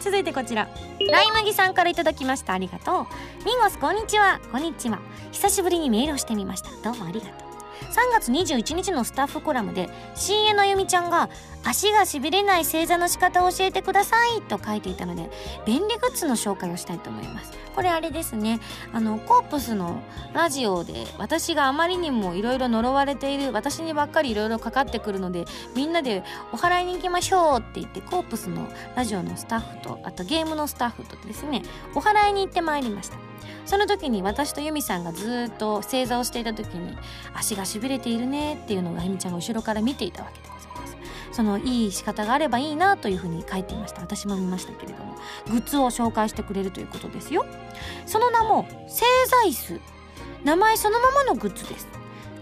[0.07, 0.69] 続いてこちら。
[1.11, 2.53] ライ麦さんからいただきました。
[2.53, 3.45] ありがとう。
[3.45, 4.41] ミンゴスこんにちは。
[4.53, 5.01] こんにちは。
[5.33, 6.71] 久しぶりにメールをしてみました。
[6.85, 7.49] どうもありがとう。
[7.91, 11.29] 3月21日のスタッフコラムで CA のゆみちゃんが
[11.69, 15.29] 足がしびれない正座の仕方を教えてくださいと書いていたので
[15.67, 17.53] 便利グッズの紹介をしたいと思います。
[17.75, 18.61] これあれですね。
[18.93, 20.01] あのコープスの
[20.33, 31.63] ラジオで私があまりにもいろいろ呪われている私にばっかりいろいろかかってくるのでみんなでお祓いに行きましょうって言ってコープスのラジオのスタッフとあとゲームのスタッフとですね
[31.95, 33.19] お祓いに行ってまいりました。
[33.65, 36.97] その時に私とユミさんがずっと正座をしていた時に
[37.35, 40.56] 足がしびれているねっていうのをユミちゃんが後ろから見ていたわけです。
[41.37, 44.01] そのいい仕方があればいいなというふうに書いていました。
[44.01, 45.17] 私も見ましたけれども。
[45.51, 47.45] グッズを紹介してくれるということですよ。
[48.07, 49.05] その名も製
[49.43, 49.79] 材数
[50.45, 51.87] 名前そのままのグッズです。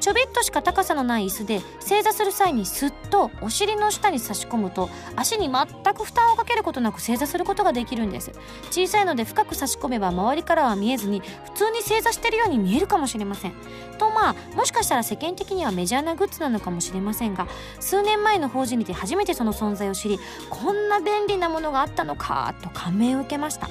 [0.00, 8.32] ちょびっとしか高さのない椅子で正座する際にすっとお尻の下に差し込むと足に全く負担をかけることなく正座することができるんです。
[8.70, 13.52] 小さいので深く差し込めば周りからは見えずに普通に正座してるように見えるかもしれません。
[13.98, 17.46] とまあもしかしたら世間的にはメジャーなグッズなのかもしれませんが
[17.80, 20.18] 数年前の法事にて初めてその存在を知り
[20.50, 23.68] こんな便利なものがあったのかと感銘を受けました。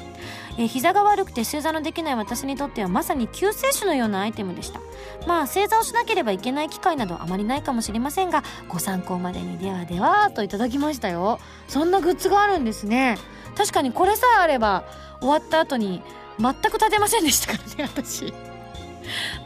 [0.58, 4.80] えー、膝が悪くて正座のできない私にとってはまさに救世主のようなアイテムでした。
[5.28, 11.40] まあ正座をしなければいけない機会などあまりないかもしれませんがご参考までにではではといただきましたよ。
[11.68, 13.18] そんなグッズがあるんですね。
[13.56, 14.84] 確かにこれさえあれば
[15.20, 16.02] 終わった後に
[16.40, 18.34] 全く立てませんでしたからね私。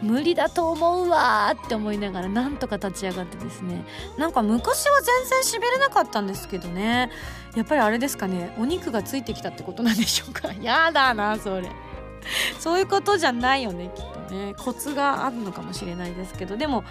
[0.02, 3.86] 無理だと思うわって思いながらなんとか立ち上がってですね。
[4.18, 7.10] なんか昔は全然しびれなかったんですけどね。
[7.58, 10.54] やっぱりあれですかねお肉がついてきたってことなんでしょうか？
[10.62, 11.70] やだなそれ。
[12.60, 14.54] そういうことじゃないよねきっとね。
[14.58, 16.56] コツがあるのかもしれないですけど。
[16.58, 16.84] でも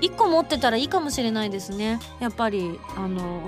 [0.00, 1.98] 1個持ってたらいいかもしれないですね。
[2.18, 3.42] やっぱりあの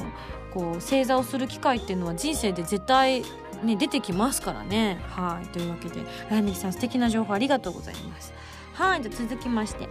[0.52, 3.22] こう正座をする機会っていうのは人生で絶対
[3.62, 5.00] ね出てきますからね。
[5.10, 5.46] はい。
[5.48, 8.34] というわけでライメキさん素敵な情報ありがとうございます。
[8.74, 9.02] はい。
[9.02, 9.88] じゃ続きまして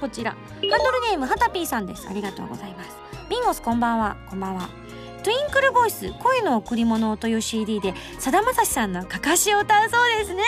[0.00, 0.32] こちら。
[0.32, 2.06] ハンドルネームはたぴーさんです。
[2.08, 2.90] ありがとうございます。
[3.30, 4.16] ビンゴスこんばんは。
[4.28, 4.68] こんばんは。
[5.22, 10.42] トゥインクルボイス恋の贈り物という CD でさだまさしさんのかかしを歌うそうですね。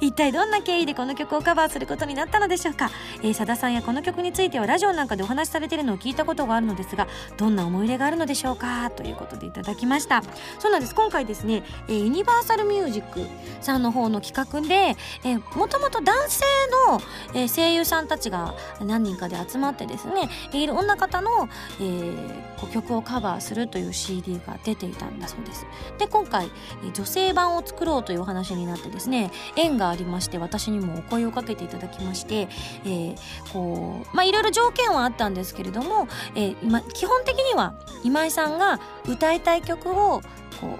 [0.00, 2.90] 一体どんな経緯でこの曲をカバーすることになったのでしょうか。
[3.22, 10.22] えー、さださんやこの曲についてはラジオなんかでお話しされているのを聞いたことがあるのですがどんな思い入れがあるのでしょうかということでいただきました。
[10.58, 10.94] そうなんです。
[10.94, 13.26] 今回ですね、えー、ユニバーサルミュージック
[13.60, 16.44] さんの方の企画で、えー、もともと男性
[16.88, 17.00] の、
[17.34, 21.48] えー、声優さんたちが何人かで集まってですねいろんな方の、
[21.80, 25.66] えー、曲をカバーするという CD が出ていたんだそうです。
[25.98, 26.50] で今回
[26.94, 32.48] 女性版を作ろうというお話になってですね縁がありまして私にもお声をかけていただきまして、
[32.84, 33.16] えー、
[33.52, 40.20] こうまあいろいろ条件はあったんですけれども、えー、今基本的には今井さんが歌いたい曲を
[40.60, 40.78] こ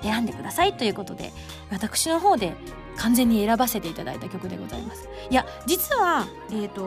[0.00, 1.32] う選んでくださいということで
[1.70, 2.54] 私の方で
[3.00, 5.08] 完全に選ばせていただいた曲でございます。
[5.30, 6.82] いや実は、えーと、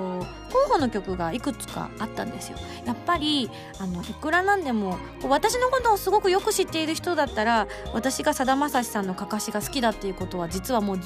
[0.51, 2.57] 候補の曲がいくつかあったんですよ。
[2.85, 3.49] やっぱり
[3.79, 10.99] あのいくらなんでも私のことをすごくよく知っている人だったら私がさだまさしさんのかかしが好きだっていうことは実はもう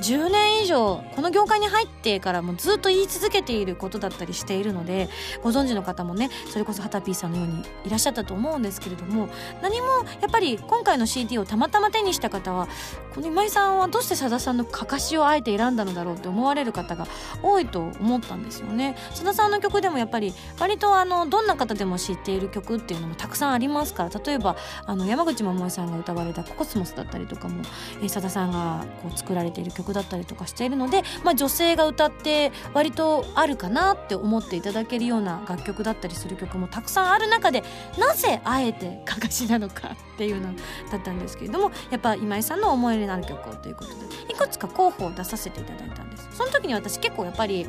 [0.00, 5.08] 10年以上この業界に入ってからもずっと言い続けていることだったりしているので
[5.42, 9.28] ご存知の方もねそれこそはたぴーさんのようにいらっしゃったと思うんですけれども
[9.62, 9.86] 何も
[10.20, 12.68] やっぱり今回の CD をたまたま手にした方は
[13.14, 17.06] この今井さんはどうしてさださんのかかしをあえて選んだのだろうって思われる方が
[17.42, 18.96] 多いと思ったんですよね。
[19.12, 27.62] さださんの曲でもやっぱり割とあのどんな方でも知っている曲っていうのもたくさんありますから例えばあの山口百恵さんが歌われた「ココスモス」だったりとかも
[28.08, 37.62] さださんがこう作られている曲だったりとかしているので、まあ、女性が歌って割とあるかなって思っていただけるような楽曲だったりする曲もたくさんある中で
[37.98, 40.54] なぜあえてかかしなのかっていうの
[40.90, 46.28] だったんですけれどもやっぱ今井さんの思い入れのある曲をということでいくつか候補を出させていただいたんです。
[46.32, 47.66] その時に私結構やっぱり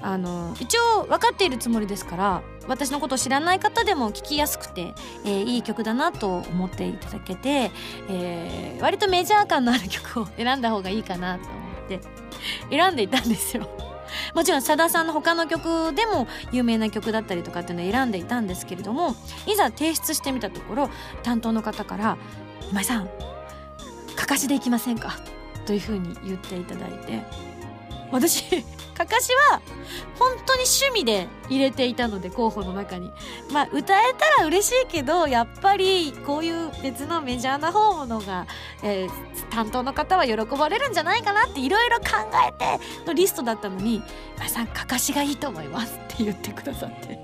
[0.00, 7.70] あの一応分かっているつもりですから私のことを知らない方でも聴きやすくて、えー、いい曲だなと思っていただけて、
[8.08, 11.52] えー、割とメジャー感のある曲を選んだ方がいいかなと思
[11.86, 12.00] って
[12.70, 13.68] 選んでいたんですよ。
[14.34, 19.14] もちろんさださんの他の曲でも有名な曲だったりとかっていうのを選んでいたんですけれども
[19.46, 20.90] いざ提出してみたところ
[21.22, 22.16] 担当の方から
[22.70, 23.08] 「今井さん
[24.16, 25.18] かかしでいきませんか?」
[25.66, 27.22] というふうに言っていただいて
[28.10, 28.64] 私
[28.98, 29.62] かかしは
[30.18, 33.12] 本当に趣味で入れていたので候補の中に
[33.52, 38.48] まあ歌えたら嬉しいけどやっぱりこういう別のメジャーな方のが、
[38.82, 39.10] えー、
[39.50, 42.04] 担当の方は喜ばれるんじゃないかなっていろいろ考
[42.48, 44.02] えてのリストだったのに
[44.36, 47.20] 「今さんかかしがいいと思います」って言ってくださって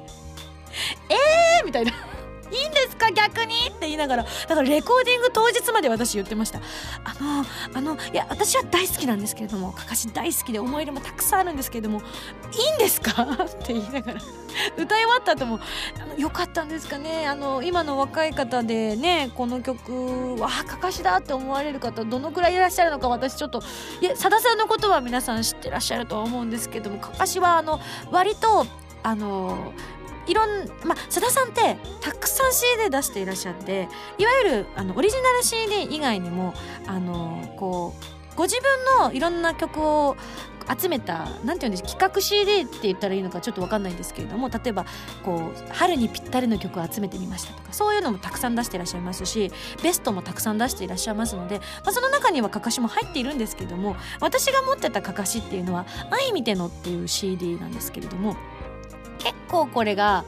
[1.08, 2.13] えーみたいな。
[2.54, 3.10] いいんですか？
[3.10, 3.54] 逆に？
[3.68, 6.60] って言いながらだからレコーディング当日まで私言ってました。
[7.04, 7.44] あの
[7.74, 13.22] あのいや私は大好きなんですけれどもかかし大好きで思い入れもたくさんあるんですけれどもいいんですか？
[13.22, 13.26] っ
[13.66, 14.20] て言いながら
[14.78, 15.58] 歌い終わった後も
[16.00, 17.26] あのよかったんですかね？
[17.26, 23.62] あの今の若い方でねこの曲わあかかしだって思われる方どのくらいいらっしゃるのか私ちょっと
[24.00, 27.80] いやさださんのことは皆さん知ってらっしゃるとは思うんですけどもかかしはあの
[28.12, 28.66] 割と
[29.02, 29.72] あの
[30.26, 36.54] いろんまあさださんってたくさん CD 出していらっしゃっていわゆるあのオリジナル CD 以外にも
[36.86, 37.94] あのこ
[38.32, 40.16] うご自分のいろんな曲を
[40.80, 44.86] 集めたなんていうんです企画 CD って言ったらいいのかちょっと分かんないんですけれども例えば
[45.22, 49.52] こう春にぴったりの曲を集めてみましたとかそういうのもたくさん出していらっしゃいますし
[49.82, 58.36] ベストもたくさん出していらっしゃいますので、まあ、その中にはかかしも入っているんですけれども私が持ってたかかしっていうのは「愛見ての」っていう CD なんですけれども
[59.24, 60.24] 結構これが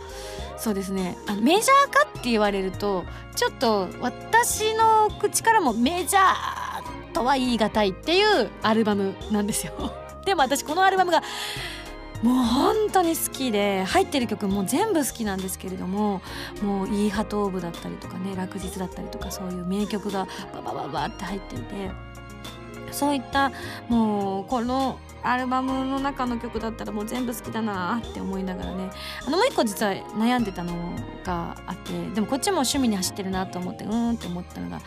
[0.58, 9.72] そうですねあのメジャーかって言われるとちょっと私の口からもメジャーとは言い難いっていうアルバムなんですよ。
[10.24, 11.22] でも私このアルバムが
[12.22, 16.22] もう本当に好きで入ってる曲も全部好きなんですけれども
[16.62, 21.90] もう「イーハトーブ」だったりとかね「落日」だったりとかそういう名曲がババババって入っていて
[22.90, 23.52] そういった
[23.88, 28.90] もうこのアルバムの中の曲だったらもう全部好きだなって思いながらね。
[29.26, 30.72] あのもう一個実は悩んでたの
[31.24, 34.80] があってでもこっちも趣味に走ってるなと思ってうーんって思ったのが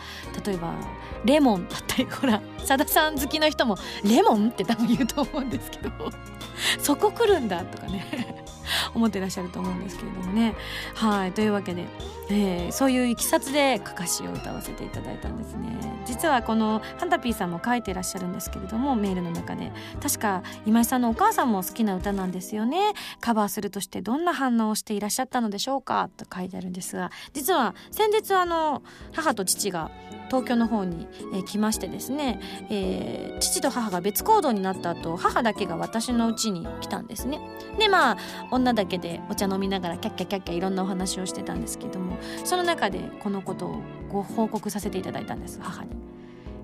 [0.44, 0.72] 例えば
[1.24, 5.90] 「レモン」だったりほら さださん好きの人も「レモン?」って多分言うと思うんですけど
[6.80, 8.44] そこ来るんだとかね
[8.94, 10.54] 思ってらっしゃると思うんですけれどもね。
[10.94, 11.86] はいというわけで、
[12.30, 15.68] えー、そういういきさつでかかしを歌わせていただいたんですね。
[16.06, 19.72] 実はこのハンタピーさんも書いてらっしゃるんですけれどもメールの中で。
[20.00, 20.29] 確か
[20.66, 22.92] 今井さんのお母さんも好きな歌なんですよね。
[23.20, 29.90] カバーするとしてどんな反応をしていらっしゃったのでしょうかと書いてあるんですが実は先日あの母と父が
[30.28, 37.40] 東京の方に、え、来ましてですね、えー、父と母が別行動になった後母だけが私の家に来たんですね。
[37.78, 38.16] でまあ
[38.50, 45.90] 女だけでお茶飲みながらキャッキャキャッキャいろんなお話をしてたんですけどもその中でこのことをご報告させていただいたんです母に、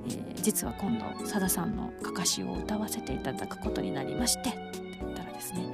[0.09, 5.64] えー、実は今度さださんのかかしを歌わせていただくことになりましてって言ったらですね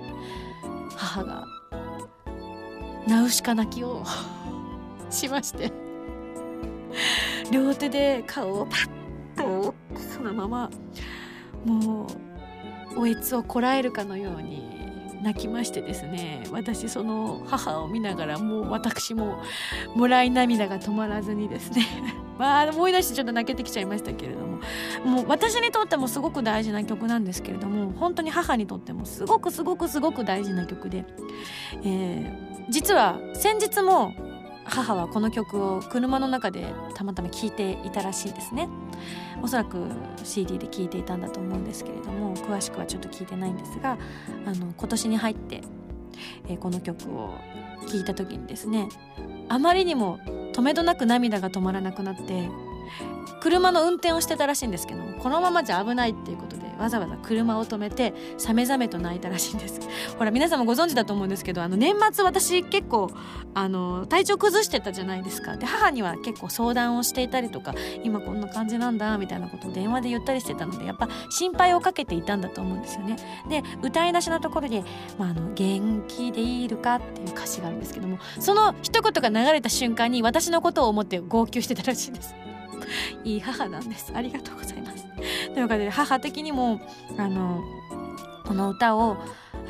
[0.97, 1.47] 母が
[3.07, 4.05] ナウシカ泣きを
[5.11, 5.72] しまして
[7.51, 9.74] 両手で顔をパッと
[10.14, 10.70] そのまま
[11.64, 12.07] も
[12.97, 14.82] うおえつをこらえるかのように
[15.23, 19.43] 泣きましてですね私その母を見ながらもう私も
[19.95, 21.87] もらい涙が止まらずにですね
[22.39, 24.59] まあ思い出してちょっと泣けてきちゃいましたけれども
[25.05, 31.05] もう私にとってもすごく大事な曲なんですけれども本当に母にとってもすごくすごくすごく大事な曲で、
[31.85, 34.14] えー、実は先日も
[34.65, 38.69] 母はこの曲を車の中でたまたま聴いていたらしいですね。
[39.43, 39.87] おそらく
[40.23, 43.99] CD で聴いていたんだと思うんですけれども詳しくはちょっと聞いてないんですが
[44.47, 45.63] あの今年に入って、
[46.49, 47.35] えー、この曲を
[47.89, 48.89] 聴いた時にですね
[49.49, 50.19] あまりにも
[50.53, 52.49] 止めどなく涙が止まらなくなって
[53.41, 59.80] 車の運転をしてたらしいんですけどこのままじゃ危ないっていうことでわざわざ車を止めてさめざめと泣いたらしいんです。
[60.18, 63.11] ほら皆さんもご存知だと思うんですけどあの年末私結構
[63.55, 65.57] あの体調崩してたじゃないですか。
[65.57, 73.16] で母には結構相談をしていたりとか今こんな感じなんだみたいなことを電話で言ったりしてたのでやっぱ心配をかけていたんだと思うんですよね。
[73.49, 74.83] で歌い出しのところで
[75.18, 82.41] 「まあ、あの元気でいるか?」っていう歌詞があるんですけどもその一言が流れた瞬間に私のことを思って号泣してたらしいです。
[83.24, 84.12] いい母なんです。
[84.14, 85.07] ありがとうございます。
[85.55, 86.80] というわけで母的にも
[87.18, 87.62] あの
[88.45, 89.16] この歌を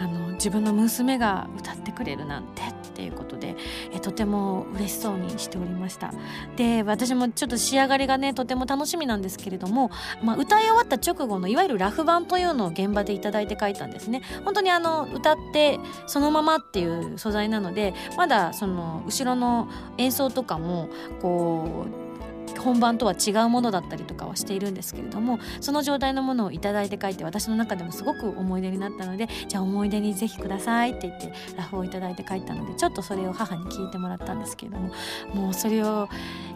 [0.00, 3.56] あの自分の娘が歌ってくれるなんてっていうことで
[3.92, 6.12] えとても嬉しそうにしておりました。
[6.56, 9.90] で私もちょっと仕上がりがねとても楽しみなんですけれども、
[10.22, 14.22] まあ、歌い終わった直後のいわゆるラフ版というのを現場で頂いて書いたんですね。
[14.44, 19.68] 本当にあの歌ってそのままっていう素材なのでまだその後ろの
[19.98, 20.88] 演奏とかも
[21.20, 22.11] こう
[22.58, 34.92] 本番とは違うものだったりとかはしているんですけれどもその状態のものを頂いて書いて私の中でもすごく思い出になったのでじゃあ思い出にぜひくださいって言ってラフを頂いて書いたのでちょっとそれを母に聞いてもらったんですけれども
[35.34, 36.08] もうそれを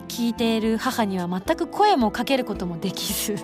[0.09, 3.37] 聞いている母には全く声もかけることもできず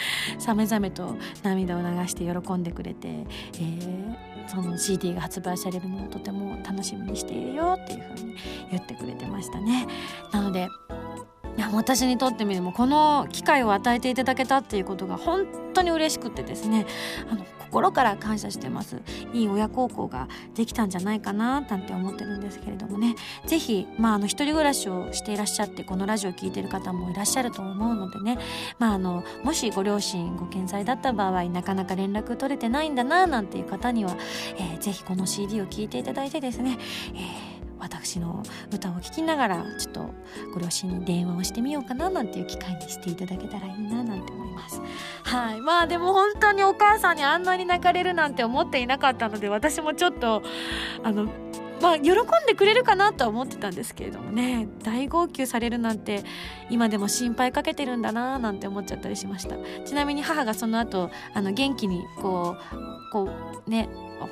[0.38, 8.36] さめざめと涙を流して喜んでくれて、えー、その CD が発売されるのをとても楽しみにしているよっていうふうに
[8.70, 9.86] 言ってくれてましたね。
[10.32, 10.68] なので
[11.56, 16.86] いや私にとってみてもこの機会を与えていただけたっていうことが本当に嬉しくてですね。
[17.30, 19.02] あの心から感謝してます。
[19.32, 23.16] いい親孝行ができたんじゃないかななんて思ってるんですけれどもね。
[23.46, 28.38] 是非まああの一人暮らしをしていらっしゃってこのラジオを聴いてる方もいらっしゃると思うのでね。
[28.78, 34.16] まああのもしご両親ご健在だった場合なかなか連絡取れてないんだななんていう方には、
[34.56, 36.78] えー、ぜひこの CD を聴いていただいてですね、
[37.14, 40.10] えー私の歌を聴きながらちょっと
[40.54, 44.80] ご両親に電話をしてみようかななんていう機会にしていただけたらいいななんて思います。
[45.24, 45.60] はい。
[45.60, 50.42] まあでも本当にお母さんにあんなに泣かれるなんて思っていなかったので私もちょっと
[51.02, 51.28] あの
[51.82, 52.14] まあ喜ん
[52.46, 54.68] でくれるかなとは思ってたんですけれどもね。
[54.82, 56.24] 大号泣されるなんて
[56.70, 59.56] 今でも心配かけてるんだななんて思っちゃったりしました。
[59.84, 63.30] ちなみに母がその後あの元気にこうこ
[63.66, 63.88] うね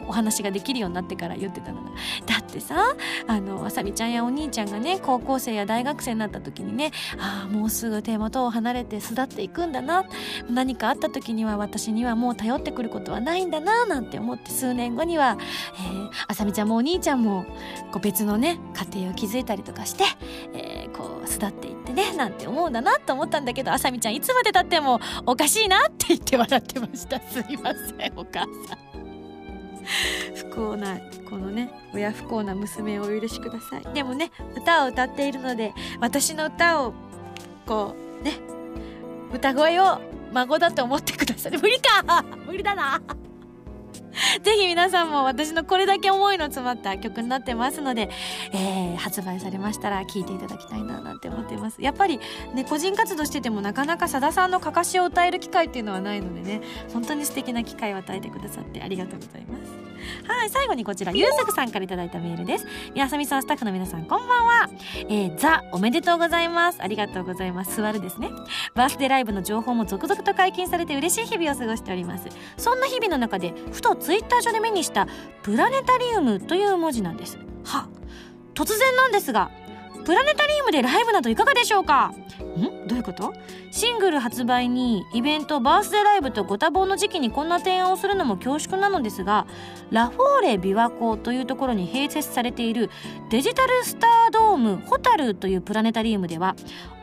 [0.06, 1.90] お話ができるようになってから言ってたのが。
[2.26, 10.04] だってさあのあさみちゃんやお兄ちゃんがね高校生や大学生になった時にねああもうすぐ手元を離れて巣立っていくんだな。
[10.50, 17.44] 何かあった時には私にはもう頼ってくることはないんだななんて思って数年後には、えー、あさみちゃんもお兄ちゃんも
[17.92, 18.58] こう別のね
[18.92, 20.04] 家庭を築いたりとかして、
[20.54, 27.20] えー、こう巣立っていってねなんて思うんだなと思ったんだけどあさみちゃんいつまでたってもおかしいなって言って笑ってました。
[27.20, 28.93] すいませんお母さん。
[30.50, 33.84] 不幸なこのね親不幸な娘をお許しください。
[33.94, 36.94] でもね歌を歌っているので私の歌を
[37.66, 38.32] こうね
[39.32, 40.00] 歌声を
[40.32, 41.52] 孫だと思ってください。
[41.58, 42.22] 無理か！
[42.46, 43.00] 無理だな！
[44.42, 48.10] ぜひ皆さんも私のこれだけ思いの詰まった曲になってますので、
[48.52, 51.82] えー、発売されましたら聴いていただきたいななんて思ってます。
[51.82, 52.20] やっぱり
[52.54, 56.60] ね、個人活動しててもなかなかさださんのかかしを歌える機会っていうのはないのでね、
[56.92, 59.93] 本当に素敵な機会を与えてくださってありがとうございます。
[60.26, 62.66] はい、最後にこちら、ゆうさくさんから頂いたメールです。
[62.92, 64.70] みやさみさん、スタッフの皆さん、こんばんは。
[65.08, 66.82] えー、ザ、おめでとうございます。
[66.82, 67.76] ありがとうございます。
[67.76, 68.30] 座るですね。
[68.74, 72.28] バースデーライブの情報も続々と解禁されて嬉しい日々を過ごしております。
[72.56, 75.06] そんな日々の中で、ふとツイッター上で目にした、
[75.42, 77.38] プラネタリウムという文字なんです。
[77.64, 77.88] は、
[78.54, 79.50] 突然なんですが、
[80.04, 82.12] プラネタリウムでライブなどいかがでしょうか？
[82.56, 82.86] ん？
[82.86, 83.32] どういうこと？
[83.70, 89.46] シングル発売にイベントバースデーライブとご多忙の時期にこんな提案をするのも恐縮なのですが
[89.90, 92.90] ラフォーレ琵琶湖というところに併設されている
[93.30, 96.54] デジタルスタードームホタルというプラネタリウムでは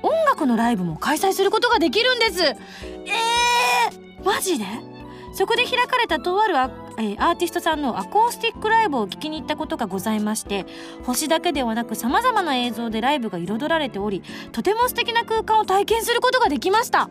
[0.01, 2.43] 音楽のライブも開催することができるんです。
[2.43, 4.65] えー、マジで？
[5.33, 10.65] そこで開かれたとあるア,、えー、アーティストさんのアコースティックライブを聞きに行ったことがございまして
[11.05, 17.09] 星だけではなくさまざまな映像でライブが彩られておりとても素敵な空間を体験することができました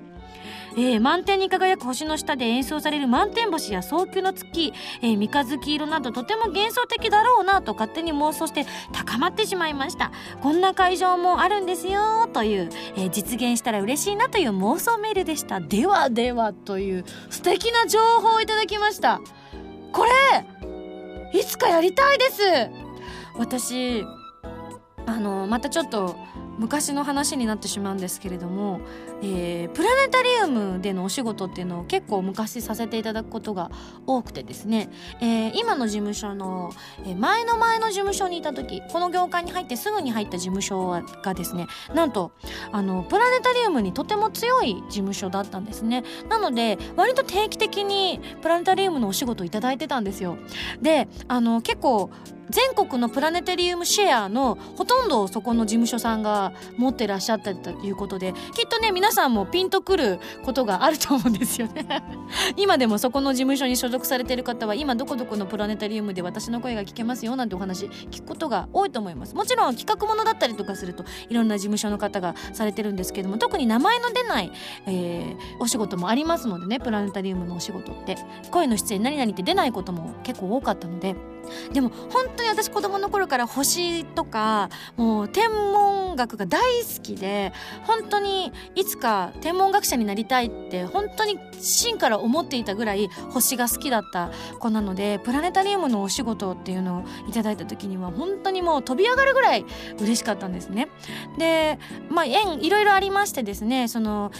[0.77, 10.13] えー、満天に輝く星の下で演奏される満天星や早急の月、えー、三日月色などとても幻想的だろうなと勝手に妄想して高まってしまいました。
[10.43, 15.61] こんな会場もあるんですよという、えー、実現したら嬉しいなという妄想メールでした。
[15.61, 19.21] ではではという素敵な情報をいただきました。
[19.93, 20.11] これ
[21.39, 22.43] いつかやりたいです。
[23.37, 24.05] 私
[25.07, 26.17] あのまたちょっと
[26.59, 28.81] 昔の話になってしまうんですけれども、
[29.23, 33.71] えー、プラネタリウムでのお仕事っていうのを結構昔させていただくことが
[34.07, 34.91] 多くてですね、
[35.21, 36.73] えー、今の事務所の、
[37.05, 42.33] え前の前の事務所にいた時この業界に入ってすぐに入った事務所がですねなんと
[42.73, 46.05] あのプラネタリウムにとても強い事務所だったんですね。
[46.29, 50.39] なので割と定期的にプラネタリウムのお仕事をいただいてたんですよ。
[50.81, 52.11] であの結構
[52.51, 61.87] 全国のプラネタリウムシェアのほとんどをそこの事務所さんが持ってらっしゃったということできっとね皆さんもピンとくることがあると思うんですよね。
[62.57, 69.35] 今でもそこの事務所に所属されてる方は今どこどこのプラネタリウムで私の声が聞けますよなんてお話聞くことが多いと思います。
[69.35, 74.53] もちろん企画ものだったりとかするといろんな事務所の方がされてるんですけども特に名前の出ない、
[74.87, 78.17] えー、お仕事もありますのでねプラネタリウムのお仕事って。
[78.51, 81.15] 声の出演何々って出ないことも結構多かったので
[81.73, 87.53] でも本当に私子供の頃から星とかもう天文学が大好きで
[87.85, 99.65] 本当にいつか天文学者になりたいって本当に真から思っていたぐらい星が好きだった子なのでプラネタリウムのお仕事っていうのをいただいた時には本当にもう飛び上がるぐらい
[99.99, 100.89] 嬉しかったんですね。
[101.39, 101.79] で
[102.09, 104.31] まあ縁いろいろありましてですねその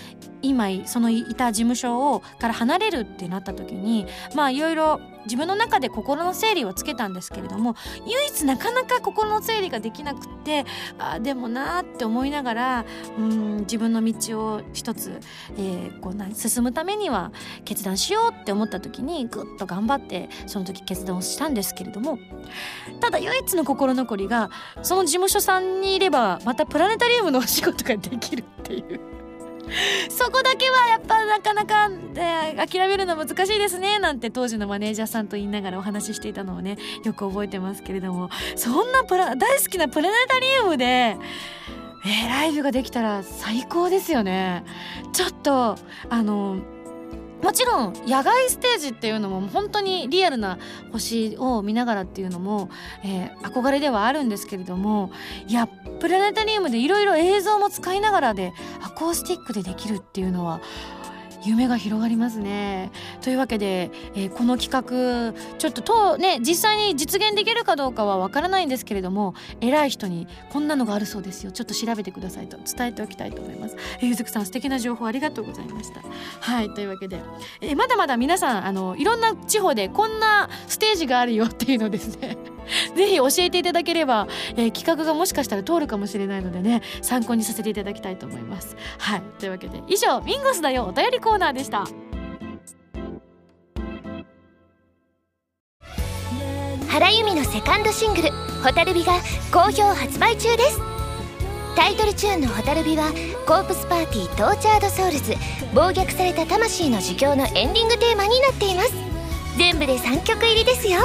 [0.43, 7.75] 今そのいた事務所をから離れるってなった時にまあいろいろ自分の中で心の整理をつけたんですけれども
[8.07, 10.65] 唯一なかなか心の整理ができなくって
[10.99, 12.85] あでもなーって思いながら
[13.19, 15.21] うん自分の道を一つ、
[15.57, 17.33] えー、こう進むためには
[17.65, 22.19] 決断しようって思った時にぐっと頑張ってその時決断をしたんですけれども
[23.01, 24.51] ただ唯一の心残りが
[24.83, 29.20] その事務所さんにいればまたプラネタリウムのお仕事ができるっていう。
[30.11, 38.31] そこだけはやっぱなかなか、えー、諦めるの難しいですねなんて当時のマネージャーさんと言いながらお話ししていたのをねよく覚えてますけれども。
[38.57, 41.17] そんなプラ大好きなプラネタリウムで
[42.05, 44.65] えー、ライブができたら最高ですよね。
[45.13, 45.77] ちょっと
[46.09, 46.57] あの
[47.43, 50.59] もちろん野外ステージっていうのも本当にリアルな
[50.93, 52.69] 星を見ながらっていうのも、
[53.03, 55.11] えー、憧れではあるんですけれども
[55.47, 58.53] いやプラネタリウムでいろいろ映像も使いながらで
[59.01, 60.61] コースティックでできるっていうのは
[61.43, 62.93] 夢が広がりますね。
[63.23, 73.77] というわけで、えー、この企画ちょっととね実際に実現できるかどうかはわからないんですけれども偉い人にこんなのがあるそうですよちょっと調べてくださいと伝えておきたいと思います。
[74.01, 76.03] えー、ゆずくさん素敵な情報ありがとうございました。
[76.41, 77.23] はいというわけで、
[77.63, 82.37] えー、まだまだ皆さんあのいろんな地方でこんなステージがあるよっていうのですね
[82.95, 88.77] ぜひ教えていただければ、えー、企画がもしかしたら通るかもしれないのでね参考にさせていただきたいと思います。
[88.99, 89.23] はい。
[89.39, 91.85] というわけで以上ミンゴスだよお便りコーナーでした。
[96.89, 98.31] 原由美のセカンドシングル
[98.63, 99.15] 「蛍火」が
[99.53, 100.81] 好評発売中です。
[101.77, 103.13] タイトルチューンの「蛍火」は
[103.47, 105.35] コープスパーティートーチャードソウルズ
[105.73, 108.93] 暴虐された魂の呪叫のエンディングテーマになっています。
[109.57, 111.01] 全部で3曲入りですよ。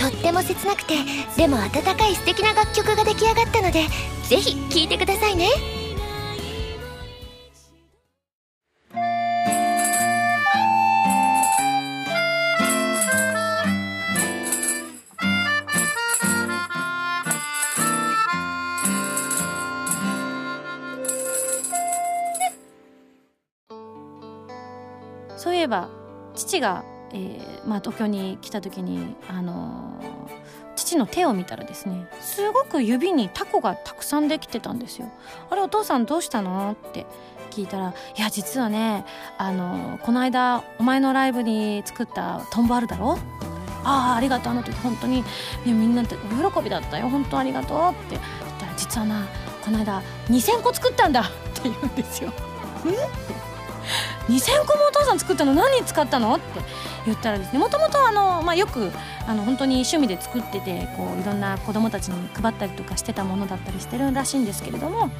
[0.00, 0.94] とっても切なくて
[1.36, 3.84] でも温かい素敵な楽曲が出来上がったので
[4.22, 5.48] ぜひ聴いてくださいね。
[25.36, 25.88] そういえば
[26.34, 35.10] 父がえー、まあ、東京に来た時に、あのー、父の手を見たらですねすごく指にタコがたくさんできてたんですよ。
[35.50, 36.76] あれお父さんどうしたの？
[36.88, 37.06] って
[37.50, 39.04] 聞いたら「いや実はね、
[39.38, 43.18] あのー、この間お前のライブに作ったトンボあるだろ?」
[43.82, 45.28] ああありがとうあの時本当に、ね、
[45.64, 48.22] みんなお喜びだったよ本当ありがとうって言っ
[48.58, 49.26] たら実はな
[49.64, 52.32] この間2,000個作ったんだって言うんですよ。
[54.30, 55.54] 2000個もお父さん作ったの？
[55.54, 56.34] 何に使ったの？
[56.34, 56.44] って
[57.06, 58.90] 言ったらですねもともとあの、まあ、よく
[59.26, 65.10] あの本当に趣味で作っててこういろんな子どもたちに配ったりとかしてたものだったりしてるらしいんですけれども、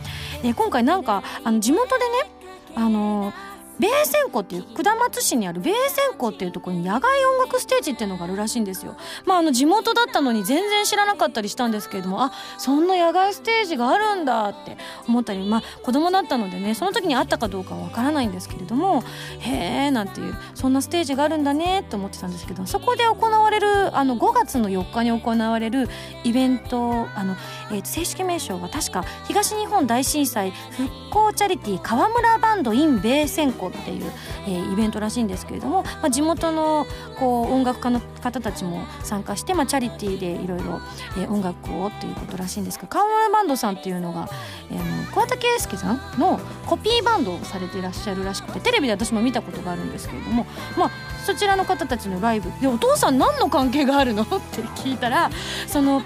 [0.42, 2.30] え今回なんかあの地元でね
[2.76, 3.32] あの
[3.80, 8.96] 米線湖っていう下松市にある米線湖っていうところに野外音楽ステージっていうのがあるらしいんですよ。
[9.24, 14.76] まああの地元だったのに全然知らなかったりしたんですけれどもあそんな野外ステージがあるんだって
[15.08, 19.02] 思ったりまあ子供だったのでねその時にあったかどうかはわからないんですけれども
[19.38, 25.88] へえなんていうそんなステージがあるんだねって思ってたんですけどそこで行われるあの5月の4日に行われる
[26.24, 27.36] イベントあの、
[27.70, 34.12] えー、正式名称は確か東日本大震災復興チャリティー川村バンド in 米線湖っていう、
[34.46, 36.86] えー、イベントらしいんですけれども、まあ、地元の
[37.18, 40.80] こう音楽家の方たちも参加して、まあ、チャリティーでいろいろ
[41.28, 44.28] 音楽をっていうことらしいんですが川村バンドさんっていうのが、
[44.70, 50.46] えー、桑田佳祐さんのコピーバンドをされていらっしゃるらしくてテレビで私も見たことがあるんですけれども、
[50.76, 50.90] まあ、
[51.24, 54.22] そちらの方たちのライブでお父さん何の関係があるの？
[54.22, 55.30] って聞いたら
[55.66, 56.02] その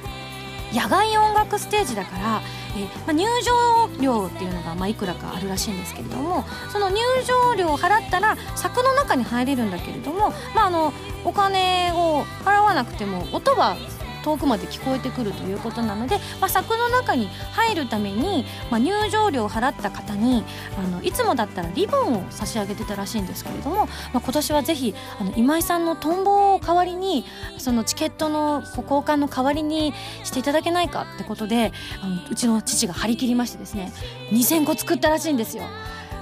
[0.75, 2.43] 野外音楽ステージだから
[2.77, 10.93] え、まあ、入場料っていうのがまあいくらかあるらしいんですけれどもその入場料を払ったら柵の中に入れるんだけれども、まあ、あの
[11.25, 13.77] お金を払わなくても音は
[14.25, 20.43] 遠くまで聞こえてくるということなので、まあ、柵の中に入るために、まあ、入場料を払った方に
[20.79, 27.25] あのいつもだったらリボンを差し上げてたらしいんですけれども、まあ、今年はぜひあの今井さんのトンボを代わりに
[27.59, 29.93] そのチケットの交換の代わりに
[30.25, 31.73] していただけないかってことで
[32.03, 33.93] あのうちの父が張り切りましてですね
[34.31, 35.65] 2000個作ったらしいんですよ。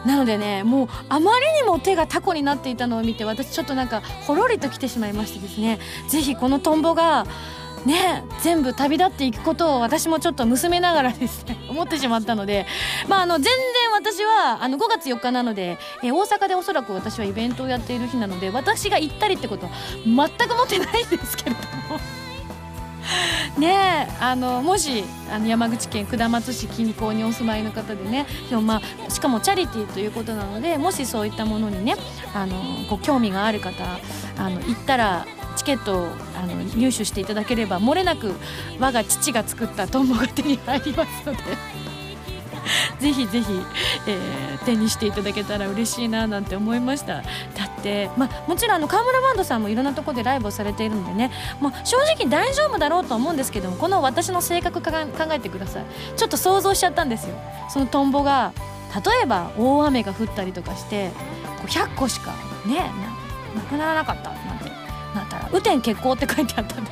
[0.05, 5.79] なのでねもうあまりにも手がタコになっていたのを見て私ちょっとなんかほろりと来てしまいましてですね
[6.09, 7.27] ぜひこのトンボが
[7.87, 12.67] ね全部旅立っていくことを私もちょっと娘ながらですね 思ってしまったので、
[13.09, 13.55] まあ、あの全然
[13.93, 19.73] 私はあの5月4日なので、えー、大阪でおそらく私はイベントをやっている日なので私が行ったりってことは
[20.05, 21.57] 全く持ってないんですけれ
[21.89, 22.23] ども。
[23.59, 31.97] ねあのもしあの山口県下松市近郊にお住まいの方でねでも、まあ、しかもチャリティーということなのでもしそういったものにね
[32.35, 32.57] あの
[32.89, 33.73] ご興味がある方
[34.39, 35.27] あの行ったら
[35.63, 38.33] チケットをあの入手していただければ漏れなく
[38.81, 41.39] 我が父が作ったトンボが手に入りますので
[42.99, 43.47] ぜひぜひ、
[44.07, 47.15] えー、手にしていただけたら嬉しいななんて思いました。
[47.15, 54.93] だって、まあ、もちろんあの川村バンドさんもいろんなところでライブをされているのでね、まあ、正直大丈夫だろうと思うんですけどもこの私の性格考
[55.31, 55.85] えてください。
[56.17, 57.35] ちょっと想像しちゃったんですよ。
[57.69, 58.53] そのトンボが
[58.95, 61.11] 例えば大雨が降ったりとかして
[61.67, 62.33] 100個しか
[62.67, 62.91] ね
[63.57, 64.31] なくならなかった。
[64.31, 64.62] なん
[65.15, 66.91] なったら「雨天決行」って書いてあったんで。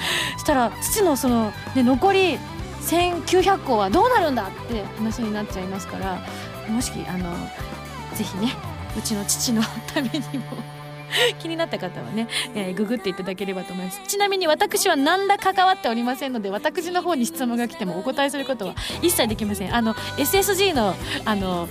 [0.38, 2.38] したら父のその、ね、残り
[2.82, 6.18] 1900個はどうなるんだって話になっちゃいますから
[6.68, 7.30] もしあの
[8.14, 8.54] ぜひね
[8.96, 9.62] うちの父の
[9.92, 10.80] ためにも。
[11.40, 14.00] 気になった方はね、えー、ググっていただければと思います。
[14.06, 19.74] ちなみに私は何ら関わっておりませんので私の方に質問が来てもお答えすることは一切できません。
[19.74, 21.68] あの SSG のあの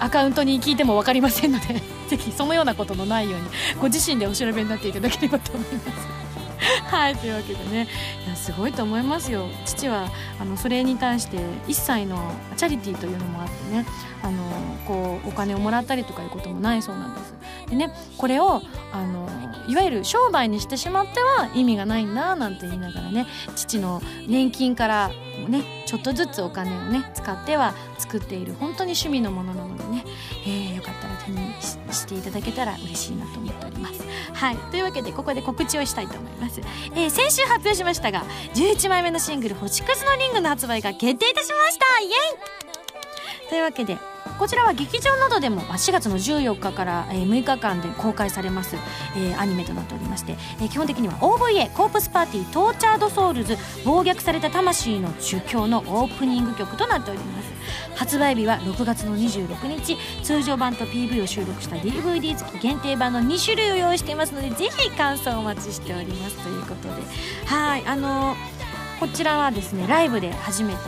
[0.00, 3.46] アカウントに聞いても分かりませんので ぜひそのようなことのないように
[3.80, 6.24] ご自身でお調べになっていただければと思います。
[6.90, 7.88] はいというわけでね。
[8.26, 9.46] いやすごいと思いますよ。
[9.64, 10.08] 父は
[10.40, 11.38] あのそれに対して
[11.68, 13.86] 一切のチャリティーというのもあってね
[14.22, 14.42] あの
[14.86, 17.34] こうお金をもらったりとかいうこともないそうなんです。
[17.68, 19.28] でねこれをあの
[19.68, 23.26] いわゆる商売にしてしまっては意味がないんだなんて言いながらね
[23.56, 25.10] 父の年金から
[25.48, 30.04] ねちょっとずつお金をね使っては作っている本当に趣味のものなのでね、
[30.46, 34.04] えー、よかったら手にしていただけたら嬉しいなと思っております。
[34.32, 34.56] はい。
[34.56, 36.60] というわけでここで告知をしたいと思います、
[36.94, 38.24] えー、先週発表しましたが
[38.54, 42.00] 11枚目のシングル「星屑のリング」の発売が決定いたしました。
[42.00, 43.48] イエイ。
[43.48, 43.98] というわけで
[44.38, 48.76] こちらは劇場などでも4月の14日から6日間で公開されます、
[49.16, 57.54] えー、アニメとなっておりまして、えー、基本的には OVA コープスパーティートーチャードソウルズ暴虐された魂の呪叫のオープニング曲となっております。
[57.96, 66.94] 発売日は6月の26日通常版と PV を収録した DVD 付き限定版の2種類を用意していますのでぜひ感想をお待ちしておりますということで。
[67.46, 68.54] はいあのー
[69.00, 70.78] こちらはですねライブで初めて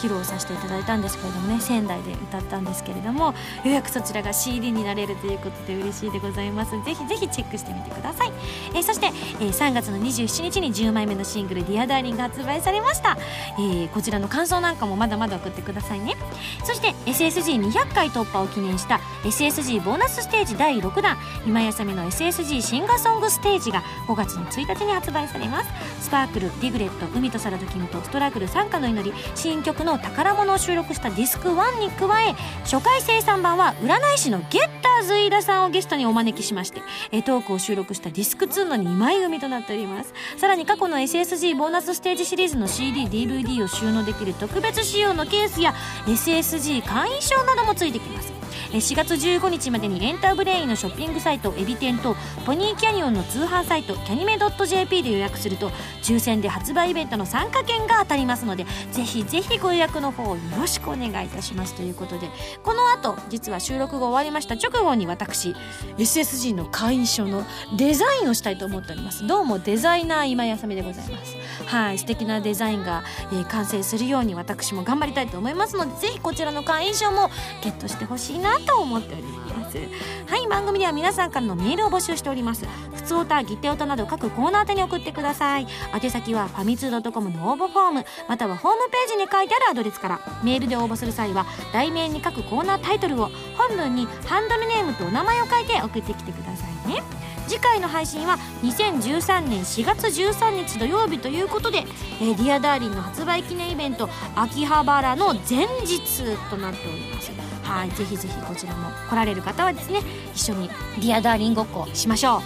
[0.00, 3.34] 披露させていただいたんですけれどもね仙台で歌ったんですけれどもよ
[3.66, 6.70] うやくそちらが CD になれるということで嬉しいでございます。
[6.84, 8.32] ぜひぜひチェックしてみてください、
[8.74, 9.06] えー、そして、
[9.40, 13.18] えー、3月の27日に10枚目のシングル「ディアダーリンが発売されました、
[13.58, 16.16] えー、こちらの感想なんかもまだまだ送ってくださいね。
[16.64, 25.70] そして SSG200 回突破を記念した SSG ボーナスステージ第6弾今井麻美の SSG シンガーソングステージが5月の1日に発売されます。
[26.00, 32.34] スパークルディグレット海とサラダキムとストラグル参加の祈り新曲の宝物を収録したディスク1に加え
[32.64, 36.80] 初回生産版は占い師のゲッターズ飯田さんをゲストにお招きしまして
[37.22, 40.12] トークを収録したディスク2の2枚組となっております。
[40.36, 45.74] さらに過去の SSG ボーナスステージシリーズの CDDVD を収納できる特別仕様のケースや
[46.06, 48.40] SSG 会員証などもついてきます。
[48.72, 52.14] 4月15日までにエンターブレインのショッピングサイトエビ天と
[52.46, 55.70] ポニーキャニオンの通販サイトキャニメ .jp で予約すると
[56.02, 62.28] 抽選で発売イベントの参加券が当たりますのでぜひぜひご予約の方よろしくお願いいたしますということで
[62.62, 64.54] この後実は収録が終わりました。
[64.54, 65.54] 直後に私
[65.96, 67.44] SSG の会員証の
[67.76, 69.26] デザインをしたいと思っております。
[69.26, 71.36] どうもデザイナー今やさみでございます。
[71.66, 73.02] はい素敵なデザインが、
[73.32, 77.30] えー、完成するように私も頑張りたいと思いますのでぜひこちらの会員証も
[77.62, 79.39] ゲットしてほしいなと思っております。
[79.78, 82.66] はい番組では皆さんからのメールを募集しております。
[82.94, 85.66] ふつおたぎっておたなど各コーナー宛に送ってください。
[85.94, 90.20] 宛先はファミツー .com の応募フォームまたはホームページに書いてあるアドレスから。
[90.42, 97.02] メールで応募する際は題名に各コーナータイトルを本文にハンドルネームとお名前を書いて送ってきてくださいね。
[97.46, 101.84] 次回の配信は2013年4月13日土曜日ということで
[102.22, 107.32] 「えー、ディアダーリンの発売記念イベント秋葉原の前日となっております。
[107.70, 110.00] はいぜひぜひこちらも来られる方はですね
[110.34, 112.40] 一緒にディアダーリンごっこしましょう。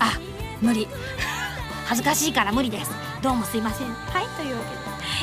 [0.00, 0.18] あ
[0.60, 0.88] 無理。
[1.86, 2.90] 恥ずかしいから無理です。
[3.22, 3.86] どうもすいません。
[3.86, 4.62] はいというわ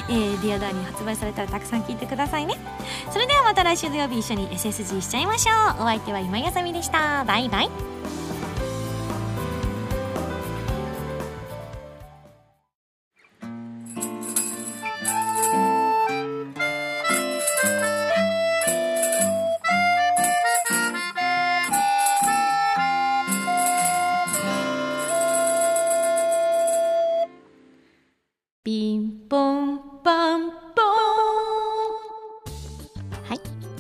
[0.08, 2.56] けで、えー、ディアダーリン発売されたらたくさん聞いてくださいね。
[3.12, 5.84] それではまた来週土曜日一緒に SSG しちゃいましょう。
[5.84, 7.26] お相手は今井麻美でした。
[7.26, 7.70] バイバイ。
[29.34, 30.56] ポンパンポン。
[33.24, 33.40] はい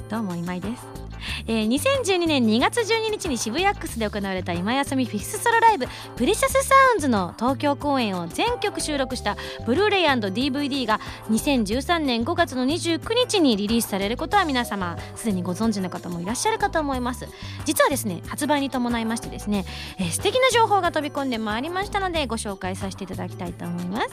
[0.09, 1.02] どうも今井です。
[1.45, 9.35] 2012年2月12日に渋谷ックスで行われた今休みフィスソロライブ「プレシャスサウンズ」の東京公演を全曲収録した
[9.65, 17.27] ブルーレイ &DVD が2013年5月の29日にリリースされることは皆様すでにご存知の方もいらっしゃるかと思います。
[17.65, 19.65] 実はですね発売に伴いましてですね、
[19.97, 24.07] えー、素敵な情報が飛び込んでまいりましたのでご紹介させていただきたいと思います、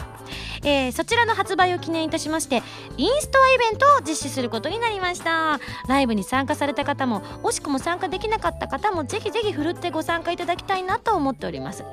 [0.63, 2.63] えー、そちらの発売を記念いたしまして
[2.97, 5.61] インストアイベントを実施することになりました。
[5.87, 11.85] ライブに参加された方も惜しくも参加できなかった方もぜひぜひふるってご参加いただきたいなと思っております。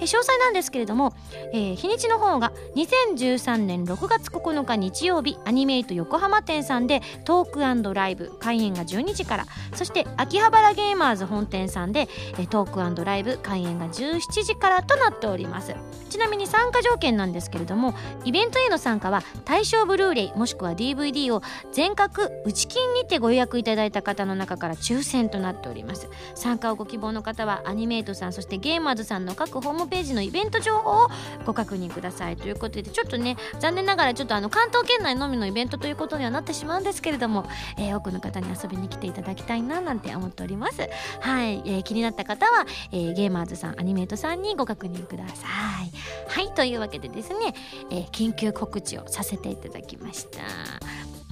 [0.00, 1.12] え詳細なんですけれども、
[1.52, 12.08] えー日にちの方が2013年6月9日日曜日アニメイト横浜店さんでトークライブ開演が12時からそして秋葉原ゲーマーズ本店さんで
[12.38, 15.74] えトークライブ開演が17時からとなっております。
[16.08, 26.08] ちなみに参加条件なんですけれどもイベントへの参加は対象ブルーレイもしくは DVD を全額内金にてご予約いただいた方の中から抽選となっております。
[26.34, 31.08] 参加をご希望の方はアニメイトさんそしてゲーマーズさんの各ホームページのイベント情報を
[31.44, 32.36] ご確認ください。
[32.36, 37.46] ということでちょっとね残念ながらちょっとあの関東圏内のみのイベントということにはなってしまうんですけれども、
[37.76, 40.88] えー多くの方に遊びに来ていただきたいななんて思っております。
[41.20, 45.46] はい、えー気になった方は、えーゲーマーズさんアニメイトさんにご確認くださ
[45.84, 46.28] い。
[46.28, 46.54] はい。
[46.54, 47.54] というわけでですね、
[47.90, 50.38] えー緊急告知をさせていただきました。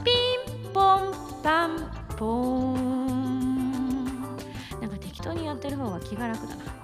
[0.04, 0.12] ピ
[0.68, 1.12] ンポン
[1.42, 2.26] パンポ
[2.72, 3.15] ン。
[5.26, 6.75] 当にやってる方が気が楽だな。